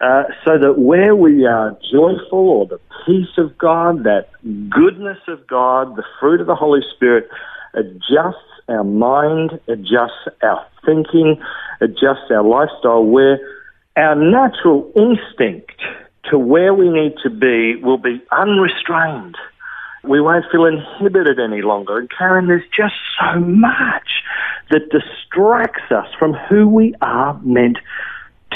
uh, 0.00 0.24
so 0.44 0.58
that 0.58 0.78
where 0.78 1.14
we 1.14 1.46
are 1.46 1.76
joyful 1.90 2.48
or 2.48 2.66
the 2.66 2.80
peace 3.06 3.36
of 3.38 3.56
God, 3.56 4.04
that 4.04 4.28
goodness 4.70 5.18
of 5.28 5.46
God, 5.46 5.96
the 5.96 6.04
fruit 6.18 6.40
of 6.40 6.46
the 6.46 6.54
Holy 6.54 6.80
Spirit 6.94 7.28
adjusts 7.74 8.36
our 8.68 8.84
mind, 8.84 9.58
adjusts 9.68 10.28
our 10.42 10.66
thinking, 10.84 11.40
adjusts 11.80 12.30
our 12.30 12.42
lifestyle, 12.42 13.04
where 13.04 13.38
our 13.96 14.14
natural 14.14 14.90
instinct 14.96 15.80
to 16.30 16.38
where 16.38 16.74
we 16.74 16.88
need 16.88 17.14
to 17.22 17.30
be 17.30 17.76
will 17.82 17.98
be 17.98 18.22
unrestrained. 18.30 19.36
We 20.04 20.20
won't 20.20 20.44
feel 20.50 20.64
inhibited 20.64 21.38
any 21.38 21.62
longer. 21.62 21.98
And 21.98 22.10
Karen, 22.16 22.46
there's 22.46 22.66
just 22.74 22.94
so 23.20 23.40
much 23.40 24.22
that 24.70 24.90
distracts 24.90 25.90
us 25.90 26.06
from 26.18 26.32
who 26.32 26.68
we 26.68 26.94
are 27.02 27.38
meant 27.42 27.78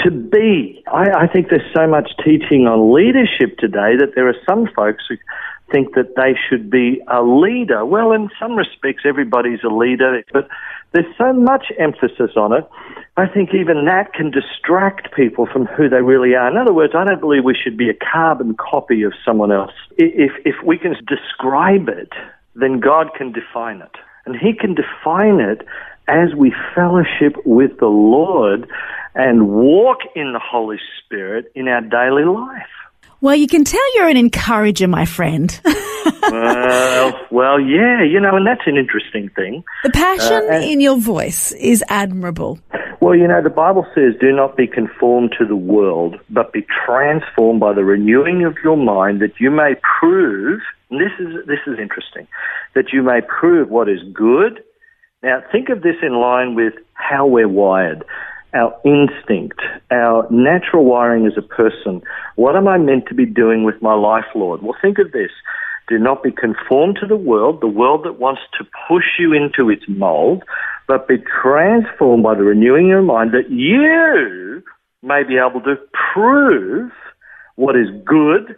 to 0.05 0.11
be. 0.11 0.83
I, 0.87 1.25
I 1.25 1.27
think 1.27 1.49
there's 1.49 1.73
so 1.75 1.87
much 1.87 2.11
teaching 2.23 2.67
on 2.67 2.93
leadership 2.93 3.57
today 3.57 3.97
that 3.99 4.13
there 4.15 4.29
are 4.29 4.37
some 4.47 4.67
folks 4.75 5.03
who 5.09 5.17
think 5.71 5.95
that 5.95 6.15
they 6.15 6.37
should 6.47 6.69
be 6.69 7.01
a 7.11 7.23
leader. 7.23 7.85
Well, 7.85 8.11
in 8.11 8.29
some 8.39 8.55
respects, 8.55 9.03
everybody's 9.05 9.63
a 9.63 9.73
leader, 9.73 10.23
but 10.31 10.47
there's 10.93 11.11
so 11.17 11.33
much 11.33 11.71
emphasis 11.79 12.37
on 12.37 12.53
it. 12.53 12.63
I 13.17 13.27
think 13.27 13.49
even 13.53 13.85
that 13.85 14.13
can 14.13 14.31
distract 14.31 15.13
people 15.15 15.47
from 15.51 15.65
who 15.65 15.89
they 15.89 16.01
really 16.01 16.35
are. 16.35 16.49
In 16.49 16.57
other 16.57 16.73
words, 16.73 16.93
I 16.95 17.03
don't 17.03 17.19
believe 17.19 17.43
we 17.43 17.55
should 17.55 17.77
be 17.77 17.89
a 17.89 17.93
carbon 17.93 18.55
copy 18.55 19.03
of 19.03 19.13
someone 19.25 19.51
else. 19.51 19.73
If, 19.97 20.31
if 20.45 20.55
we 20.63 20.77
can 20.77 20.95
describe 21.07 21.89
it, 21.89 22.11
then 22.55 22.79
God 22.79 23.07
can 23.17 23.31
define 23.31 23.81
it. 23.81 23.95
And 24.25 24.35
He 24.35 24.53
can 24.53 24.75
define 24.75 25.39
it 25.39 25.65
as 26.07 26.33
we 26.35 26.53
fellowship 26.73 27.35
with 27.45 27.77
the 27.79 27.87
Lord 27.87 28.67
and 29.13 29.47
walk 29.49 29.99
in 30.15 30.33
the 30.33 30.39
Holy 30.43 30.77
Spirit 31.03 31.51
in 31.55 31.67
our 31.67 31.81
daily 31.81 32.25
life. 32.25 32.67
Well, 33.21 33.35
you 33.35 33.47
can 33.47 33.63
tell 33.63 33.95
you're 33.95 34.09
an 34.09 34.17
encourager, 34.17 34.87
my 34.87 35.05
friend. 35.05 35.49
well, 36.21 37.13
well, 37.31 37.59
yeah, 37.59 38.03
you 38.03 38.19
know, 38.19 38.35
and 38.35 38.45
that's 38.45 38.67
an 38.67 38.77
interesting 38.77 39.29
thing. 39.29 39.63
The 39.83 39.89
passion 39.89 40.33
Uh, 40.33 40.55
and- 40.55 40.63
in 40.63 40.79
your 40.81 40.97
voice 40.97 41.51
is 41.53 41.83
admirable. 41.89 42.59
Well, 43.01 43.15
you 43.15 43.27
know, 43.27 43.41
the 43.41 43.49
Bible 43.49 43.85
says, 43.93 44.13
do 44.19 44.31
not 44.31 44.57
be 44.57 44.67
conformed 44.67 45.35
to 45.37 45.45
the 45.45 45.55
world, 45.55 46.19
but 46.29 46.51
be 46.53 46.65
transformed 46.85 47.59
by 47.59 47.73
the 47.73 47.83
renewing 47.83 48.43
of 48.45 48.55
your 48.63 48.77
mind 48.77 49.21
that 49.21 49.39
you 49.39 49.51
may 49.51 49.75
prove, 49.99 50.61
and 50.89 50.99
this 50.99 51.11
is, 51.19 51.45
this 51.45 51.59
is 51.67 51.77
interesting, 51.79 52.27
that 52.73 52.93
you 52.93 53.03
may 53.03 53.21
prove 53.21 53.69
what 53.69 53.89
is 53.89 53.99
good. 54.13 54.63
Now, 55.25 55.41
think 55.51 55.69
of 55.69 55.81
this 55.81 55.95
in 56.03 56.13
line 56.13 56.53
with 56.53 56.75
how 56.93 57.25
we're 57.25 57.49
wired. 57.49 58.05
Our 58.53 58.79
instinct, 58.85 59.59
our 59.89 60.27
natural 60.29 60.85
wiring 60.85 61.25
as 61.25 61.33
a 61.35 61.41
person. 61.41 62.03
What 62.35 62.55
am 62.55 62.67
I 62.67 62.77
meant 62.77 63.07
to 63.07 63.15
be 63.15 63.25
doing 63.25 63.63
with 63.63 63.81
my 63.81 63.95
life, 63.95 64.25
Lord? 64.35 64.61
Well, 64.61 64.77
think 64.79 64.99
of 64.99 65.11
this. 65.13 65.31
Do 65.89 65.97
not 65.97 66.21
be 66.21 66.29
conformed 66.31 66.99
to 67.01 67.07
the 67.07 67.17
world, 67.17 67.61
the 67.61 67.67
world 67.67 68.05
that 68.05 68.19
wants 68.19 68.41
to 68.59 68.65
push 68.87 69.17
you 69.17 69.33
into 69.33 69.71
its 69.71 69.83
mold, 69.87 70.43
but 70.87 71.07
be 71.07 71.17
transformed 71.41 72.21
by 72.21 72.35
the 72.35 72.43
renewing 72.43 72.85
of 72.85 72.89
your 72.89 73.01
mind 73.01 73.31
that 73.31 73.49
you 73.49 74.61
may 75.01 75.23
be 75.23 75.37
able 75.39 75.61
to 75.61 75.75
prove 76.13 76.91
what 77.55 77.75
is 77.75 77.87
good 78.05 78.55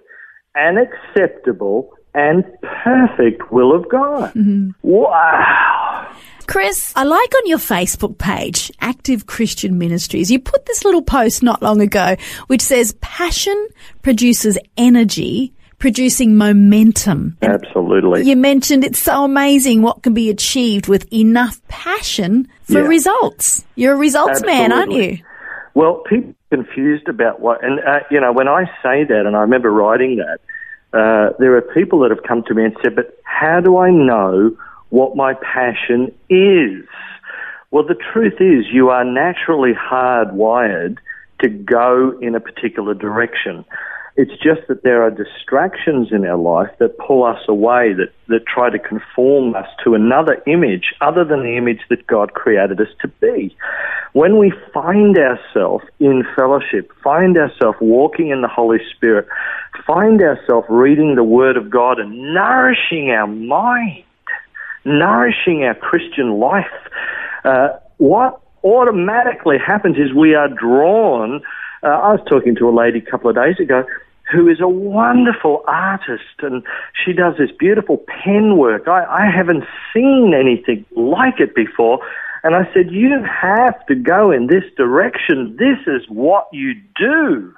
and 0.54 0.78
acceptable 0.78 1.94
and 2.14 2.44
perfect 2.84 3.54
will 3.54 3.74
of 3.74 3.88
God. 3.90 4.34
Mm-hmm. 4.34 4.72
Wow. 4.82 6.14
Chris, 6.48 6.94
I 6.96 7.04
like 7.04 7.36
on 7.36 7.42
your 7.46 7.58
Facebook 7.58 8.18
page, 8.18 8.72
Active 8.80 9.26
Christian 9.28 9.78
Ministries, 9.78 10.32
you 10.32 10.40
put 10.40 10.66
this 10.66 10.86
little 10.86 11.02
post 11.02 11.44
not 11.44 11.62
long 11.62 11.82
ago 11.82 12.16
which 12.48 12.62
says 12.62 12.94
passion 13.02 13.68
produces 14.02 14.58
energy, 14.78 15.54
producing 15.78 16.38
momentum. 16.38 17.38
And 17.42 17.52
Absolutely. 17.52 18.24
you 18.24 18.38
mentioned 18.38 18.86
it's 18.86 19.00
so 19.00 19.26
amazing 19.26 19.82
what 19.82 20.04
can 20.04 20.14
be 20.14 20.30
achieved 20.30 20.88
with 20.88 21.12
enough 21.14 21.60
passion 21.68 22.48
for 22.64 22.82
Yeah. 22.82 22.88
results. 22.88 23.66
You're 23.76 23.94
a 23.96 23.98
results 23.98 24.42
man, 24.46 24.72
aren't 24.72 24.94
you? 24.94 25.18
Well, 25.74 26.02
people 26.10 26.34
are 26.52 26.58
confused 26.58 27.10
about 27.10 27.42
what, 27.42 27.62
and 27.64 27.80
uh, 27.82 28.00
you 28.10 28.22
know, 28.22 28.32
when 28.32 28.48
I 28.48 28.64
say 28.82 29.04
that, 29.04 29.24
and 29.26 29.36
I 29.36 29.42
remember 29.42 29.70
writing 29.70 30.16
that, 30.18 30.40
uh, 30.98 31.34
there 31.40 31.56
are 31.58 31.62
people 31.62 32.00
that 32.00 32.10
have 32.10 32.24
come 32.24 32.42
to 32.48 32.54
me 32.56 32.64
and 32.64 32.76
said, 32.82 32.96
"But 32.96 33.20
how 33.24 33.60
do 33.60 33.78
I 33.78 33.92
know 33.92 34.58
what 34.90 35.16
my 35.16 35.34
passion 35.34 36.12
is?" 36.30 36.86
Well, 37.72 37.84
the 37.84 37.96
truth 38.14 38.40
is, 38.40 38.66
you 38.72 38.90
are 38.90 39.04
naturally 39.04 39.74
hardwired 39.74 40.98
to 41.42 41.50
go 41.50 42.18
in 42.22 42.34
a 42.34 42.40
particular 42.40 42.94
direction. 42.94 43.66
It's 44.16 44.32
just 44.42 44.68
that 44.68 44.82
there 44.82 45.04
are 45.04 45.12
distractions 45.12 46.08
in 46.12 46.26
our 46.26 46.38
life 46.38 46.72
that 46.80 46.98
pull 46.98 47.24
us 47.24 47.40
away, 47.48 47.94
that, 47.94 48.12
that 48.30 48.48
try 48.48 48.72
to 48.72 48.80
conform 48.80 49.54
us 49.54 49.68
to 49.84 49.94
another 49.94 50.42
image 50.48 50.96
other 51.02 51.24
than 51.24 51.44
the 51.44 51.56
image 51.56 51.82
that 51.90 52.08
God 52.08 52.34
created 52.34 52.82
us 52.82 52.88
to 53.02 53.10
be. 53.22 53.56
When 54.14 54.40
we 54.40 54.52
find 54.74 55.16
ourselves 55.20 55.86
in 56.00 56.24
fellowship, 56.36 56.92
find 57.04 57.38
ourselves 57.38 57.78
walking 57.80 58.30
in 58.30 58.42
the 58.42 58.48
Holy 58.48 58.80
Spirit, 58.96 59.28
find 59.86 60.20
ourselves 60.22 60.66
reading 60.68 61.14
the 61.14 61.24
Word 61.24 61.56
of 61.56 61.70
God 61.70 62.00
and 62.00 62.34
nourishing 62.34 63.12
our 63.12 63.28
mind, 63.28 64.04
nourishing 64.88 65.64
our 65.64 65.76
Christian 65.76 66.40
life, 66.40 66.66
uh, 67.44 67.70
what 67.98 68.42
automatically 68.64 69.58
happens 69.58 69.98
is 69.98 70.14
we 70.14 70.34
are 70.34 70.48
drawn. 70.48 71.42
Uh, 71.84 71.88
I 71.88 72.12
was 72.14 72.22
talking 72.28 72.56
to 72.56 72.70
a 72.70 72.72
lady 72.72 73.00
a 73.00 73.12
couple 73.12 73.30
of 73.30 73.36
days 73.36 73.60
ago 73.60 73.84
who 74.32 74.50
is 74.50 74.60
a 74.60 74.68
wonderful 74.68 75.64
artist 75.68 76.42
and 76.42 76.64
she 77.06 77.14
does 77.14 77.36
this 77.38 77.50
beautiful 77.58 78.04
pen 78.08 78.58
work. 78.58 78.88
I, 78.88 79.06
I 79.06 79.32
haven't 79.34 79.64
seen 79.94 80.34
anything 80.34 80.86
like 80.96 81.40
it 81.40 81.56
before. 81.56 82.00
And 82.44 82.56
I 82.56 82.72
said, 82.74 82.92
You 82.92 83.24
have 83.24 83.86
to 83.88 83.96
go 83.96 84.32
in 84.32 84.48
this 84.48 84.64
direction. 84.76 85.56
This 85.58 85.80
is 85.88 86.08
what 86.10 86.48
you 86.52 86.74
do. 86.96 87.54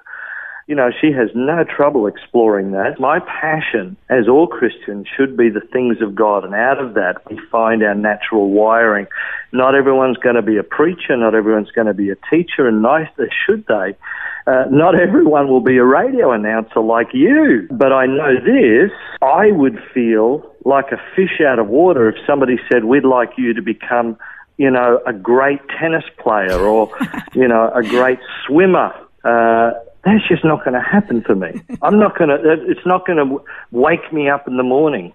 You 0.70 0.76
know, 0.76 0.92
she 1.02 1.12
has 1.14 1.30
no 1.34 1.64
trouble 1.64 2.06
exploring 2.06 2.74
that. 2.74 3.00
My 3.00 3.18
passion, 3.22 3.98
as 4.08 4.28
all 4.30 4.46
Christians, 4.46 5.08
should 5.18 5.36
be 5.36 5.50
the 5.50 5.62
things 5.74 5.98
of 6.00 6.14
God. 6.14 6.46
And 6.46 6.54
out 6.54 6.78
of 6.78 6.94
that, 6.94 7.28
we 7.28 7.40
find 7.52 7.82
our 7.82 7.96
natural 7.96 8.52
wiring. 8.52 9.08
Not 9.52 9.74
everyone's 9.74 10.18
going 10.18 10.36
to 10.36 10.44
be 10.44 10.58
a 10.58 10.64
preacher. 10.64 11.18
Not 11.18 11.34
everyone's 11.34 11.72
going 11.72 11.88
to 11.88 11.96
be 11.96 12.12
a 12.12 12.16
teacher. 12.30 12.68
And 12.68 12.84
neither 12.84 13.32
should 13.48 13.66
they. 13.66 13.98
Uh, 14.46 14.66
not 14.70 14.94
everyone 14.94 15.48
will 15.48 15.60
be 15.60 15.78
a 15.78 15.84
radio 15.84 16.32
announcer 16.32 16.82
like 16.82 17.16
you. 17.16 17.68
But 17.72 17.92
I 17.92 18.06
know 18.06 18.36
this. 18.36 18.92
I 19.24 19.50
would 19.52 19.80
feel 19.92 20.54
like 20.66 20.92
a 20.92 21.02
fish 21.16 21.42
out 21.44 21.58
of 21.58 21.68
water 21.68 22.10
if 22.10 22.16
somebody 22.28 22.60
said, 22.72 22.84
we'd 22.84 23.06
like 23.06 23.32
you 23.40 23.56
to 23.56 23.62
become, 23.64 24.20
you 24.58 24.70
know, 24.70 25.02
a 25.08 25.14
great 25.14 25.62
tennis 25.80 26.04
player 26.20 26.60
or, 26.60 26.96
you 27.34 27.48
know, 27.48 27.72
a 27.74 27.82
great 27.82 28.20
swimmer. 28.46 28.94
Uh, 29.24 29.72
that's 30.04 30.28
just 30.28 30.46
not 30.46 30.64
going 30.64 30.74
to 30.74 30.82
happen 30.82 31.22
for 31.22 31.36
me. 31.36 31.62
I'm 31.82 32.00
not 32.00 32.18
going 32.18 32.30
to, 32.30 32.38
it's 32.68 32.86
not 32.86 33.06
going 33.06 33.18
to 33.18 33.44
wake 33.72 34.12
me 34.14 34.30
up 34.30 34.48
in 34.48 34.58
the 34.58 34.64
morning. 34.64 35.14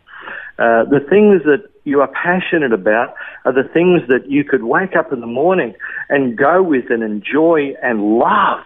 Uh, 0.58 0.84
the 0.84 1.00
things 1.00 1.42
that 1.44 1.68
you 1.84 2.00
are 2.00 2.08
passionate 2.08 2.72
about 2.72 3.14
are 3.44 3.52
the 3.52 3.68
things 3.68 4.02
that 4.08 4.30
you 4.30 4.44
could 4.44 4.62
wake 4.62 4.94
up 4.96 5.12
in 5.12 5.20
the 5.20 5.26
morning 5.26 5.74
and 6.08 6.36
go 6.36 6.62
with 6.62 6.90
and 6.90 7.02
enjoy 7.02 7.74
and 7.82 8.18
love. 8.18 8.64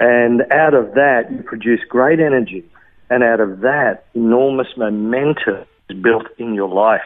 And 0.00 0.42
out 0.50 0.74
of 0.74 0.94
that, 0.94 1.30
you 1.30 1.42
produce 1.42 1.80
great 1.88 2.18
energy. 2.18 2.64
And 3.08 3.22
out 3.22 3.40
of 3.40 3.60
that, 3.60 4.04
enormous 4.14 4.68
momentum 4.76 5.64
is 5.88 6.02
built 6.02 6.26
in 6.38 6.54
your 6.54 6.68
life. 6.68 7.00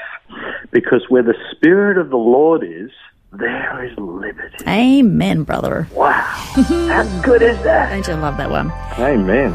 Because 0.70 1.04
where 1.08 1.22
the 1.22 1.36
Spirit 1.52 1.98
of 1.98 2.10
the 2.10 2.16
Lord 2.16 2.64
is, 2.64 2.90
there 3.38 3.84
is 3.84 3.96
liberty. 3.98 4.64
Amen, 4.66 5.42
brother. 5.44 5.88
Wow. 5.92 6.12
How 6.12 7.20
good 7.24 7.42
is 7.42 7.56
that? 7.64 7.90
Don't 7.90 8.06
you 8.06 8.20
love 8.20 8.36
that 8.38 8.50
one? 8.50 8.70
Amen. 8.98 9.52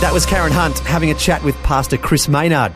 That 0.00 0.12
was 0.12 0.24
Karen 0.26 0.52
Hunt 0.52 0.78
having 0.78 1.10
a 1.10 1.14
chat 1.14 1.42
with 1.42 1.56
Pastor 1.64 1.98
Chris 1.98 2.28
Maynard. 2.28 2.72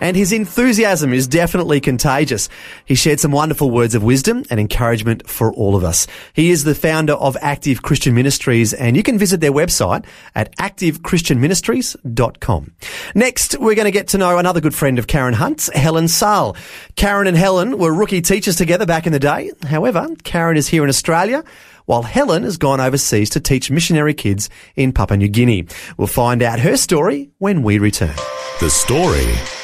And 0.00 0.16
his 0.16 0.32
enthusiasm 0.32 1.12
is 1.12 1.26
definitely 1.26 1.80
contagious. 1.80 2.48
He 2.84 2.94
shared 2.94 3.20
some 3.20 3.32
wonderful 3.32 3.70
words 3.70 3.94
of 3.94 4.02
wisdom 4.02 4.44
and 4.50 4.58
encouragement 4.58 5.28
for 5.28 5.52
all 5.54 5.76
of 5.76 5.84
us. 5.84 6.06
He 6.32 6.50
is 6.50 6.64
the 6.64 6.74
founder 6.74 7.14
of 7.14 7.36
Active 7.40 7.82
Christian 7.82 8.14
Ministries, 8.14 8.72
and 8.72 8.96
you 8.96 9.02
can 9.02 9.18
visit 9.18 9.40
their 9.40 9.52
website 9.52 10.04
at 10.34 10.56
activechristianministries.com. 10.56 12.72
Next, 13.14 13.58
we're 13.58 13.74
going 13.74 13.84
to 13.84 13.90
get 13.90 14.08
to 14.08 14.18
know 14.18 14.38
another 14.38 14.60
good 14.60 14.74
friend 14.74 14.98
of 14.98 15.06
Karen 15.06 15.34
Hunt's, 15.34 15.70
Helen 15.74 16.08
Sahl. 16.08 16.56
Karen 16.96 17.26
and 17.26 17.36
Helen 17.36 17.78
were 17.78 17.92
rookie 17.92 18.22
teachers 18.22 18.56
together 18.56 18.86
back 18.86 19.06
in 19.06 19.12
the 19.12 19.18
day. 19.18 19.52
However, 19.66 20.08
Karen 20.24 20.56
is 20.56 20.68
here 20.68 20.82
in 20.82 20.88
Australia 20.88 21.44
while 21.86 22.02
Helen 22.02 22.44
has 22.44 22.56
gone 22.56 22.80
overseas 22.80 23.30
to 23.30 23.40
teach 23.40 23.70
missionary 23.70 24.14
kids 24.14 24.48
in 24.76 24.92
Papua 24.92 25.18
New 25.18 25.28
Guinea. 25.28 25.66
We'll 25.96 26.06
find 26.06 26.42
out 26.42 26.60
her 26.60 26.76
story 26.76 27.30
when 27.38 27.62
we 27.62 27.78
return. 27.78 28.14
The 28.60 28.70
story. 28.70 29.63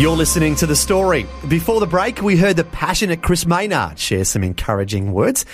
You're 0.00 0.16
listening 0.16 0.54
to 0.54 0.66
the 0.66 0.76
story. 0.76 1.26
Before 1.46 1.78
the 1.78 1.86
break, 1.86 2.22
we 2.22 2.34
heard 2.34 2.56
the 2.56 2.64
passionate 2.64 3.20
Chris 3.20 3.44
Maynard 3.44 3.98
share 3.98 4.24
some 4.24 4.42
encouraging 4.42 5.12
words. 5.12 5.44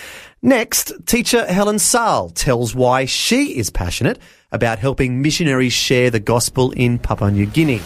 Next, 0.41 0.93
teacher 1.05 1.45
Helen 1.47 1.81
Sahl 1.81 2.31
tells 2.31 2.73
why 2.73 3.07
she 3.07 3.59
is 3.59 3.71
passionate 3.71 4.21
about 4.53 4.79
helping 4.79 5.21
missionaries 5.21 5.73
share 5.73 6.11
the 6.11 6.21
gospel 6.21 6.71
in 6.71 7.01
Papua 7.01 7.33
New 7.33 7.47
Guinea. 7.47 7.83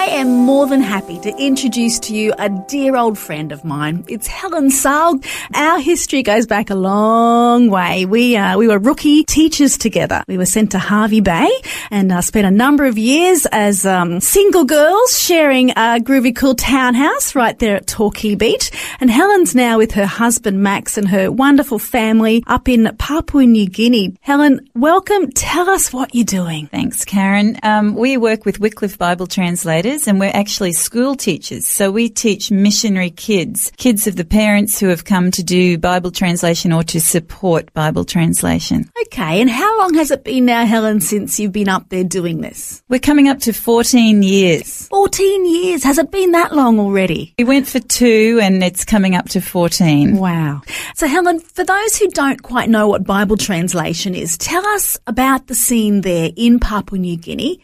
I 0.00 0.04
am 0.04 0.30
more 0.30 0.66
than 0.66 0.80
happy 0.80 1.18
to 1.20 1.28
introduce 1.36 1.98
to 2.00 2.16
you 2.16 2.32
a 2.38 2.48
dear 2.48 2.96
old 2.96 3.18
friend 3.18 3.52
of 3.52 3.66
mine. 3.66 4.02
It's 4.08 4.26
Helen 4.26 4.70
Sahl. 4.70 5.20
Our 5.54 5.78
history 5.78 6.22
goes 6.22 6.46
back 6.46 6.70
a 6.70 6.74
long 6.74 7.68
way. 7.68 8.06
We 8.06 8.34
uh, 8.34 8.56
we 8.56 8.66
were 8.66 8.78
rookie 8.78 9.24
teachers 9.24 9.76
together. 9.76 10.24
We 10.26 10.38
were 10.38 10.46
sent 10.46 10.70
to 10.70 10.78
Hervey 10.78 11.20
Bay 11.20 11.50
and 11.90 12.10
uh, 12.10 12.22
spent 12.22 12.46
a 12.46 12.50
number 12.50 12.86
of 12.86 12.96
years 12.96 13.44
as 13.52 13.84
um, 13.84 14.20
single 14.20 14.64
girls 14.64 15.20
sharing 15.20 15.72
a 15.72 16.00
groovy 16.00 16.34
cool 16.34 16.54
townhouse 16.54 17.34
right 17.34 17.58
there 17.58 17.76
at 17.76 17.86
Torquay 17.86 18.36
Beach. 18.36 18.70
And 19.00 19.10
Helen's 19.10 19.54
now 19.54 19.76
with 19.76 19.92
her 19.92 20.06
husband 20.06 20.62
Max 20.62 20.96
and 20.96 21.08
her 21.08 21.30
wonderful 21.30 21.78
family 21.78 22.42
up 22.46 22.70
in 22.70 22.90
Papua 22.96 23.44
New 23.44 23.68
Guinea. 23.68 24.16
Helen, 24.22 24.66
welcome. 24.74 25.30
Tell 25.32 25.68
us 25.68 25.92
what 25.92 26.14
you're 26.14 26.24
doing. 26.24 26.68
Thanks, 26.68 27.04
Karen. 27.04 27.58
Um, 27.62 27.94
we 27.94 28.16
work 28.16 28.46
with 28.46 28.60
Wycliffe 28.60 28.96
Bible 28.96 29.26
translators 29.26 29.89
and 29.90 30.20
we're 30.20 30.30
actually 30.32 30.72
school 30.72 31.16
teachers. 31.16 31.66
So 31.66 31.90
we 31.90 32.08
teach 32.08 32.50
missionary 32.50 33.10
kids, 33.10 33.72
kids 33.76 34.06
of 34.06 34.14
the 34.14 34.24
parents 34.24 34.78
who 34.78 34.86
have 34.88 35.04
come 35.04 35.30
to 35.32 35.42
do 35.42 35.78
Bible 35.78 36.12
translation 36.12 36.72
or 36.72 36.84
to 36.84 37.00
support 37.00 37.72
Bible 37.74 38.04
translation. 38.04 38.88
Okay, 39.06 39.40
and 39.40 39.50
how 39.50 39.78
long 39.78 39.94
has 39.94 40.12
it 40.12 40.22
been 40.22 40.44
now, 40.44 40.64
Helen, 40.64 41.00
since 41.00 41.40
you've 41.40 41.52
been 41.52 41.68
up 41.68 41.88
there 41.88 42.04
doing 42.04 42.40
this? 42.40 42.82
We're 42.88 43.00
coming 43.00 43.28
up 43.28 43.40
to 43.40 43.52
14 43.52 44.22
years. 44.22 44.86
14 44.88 45.46
years. 45.46 45.82
Has 45.82 45.98
it 45.98 46.12
been 46.12 46.30
that 46.32 46.54
long 46.54 46.78
already? 46.78 47.34
We 47.38 47.44
went 47.44 47.66
for 47.66 47.80
two 47.80 48.38
and 48.40 48.62
it's 48.62 48.84
coming 48.84 49.16
up 49.16 49.28
to 49.30 49.40
14. 49.40 50.16
Wow. 50.16 50.62
So, 50.94 51.08
Helen, 51.08 51.40
for 51.40 51.64
those 51.64 51.96
who 51.96 52.08
don't 52.10 52.42
quite 52.42 52.70
know 52.70 52.86
what 52.86 53.02
Bible 53.04 53.36
translation 53.36 54.14
is, 54.14 54.38
tell 54.38 54.64
us 54.68 54.98
about 55.08 55.48
the 55.48 55.54
scene 55.56 56.02
there 56.02 56.30
in 56.36 56.60
Papua 56.60 57.00
New 57.00 57.16
Guinea 57.16 57.60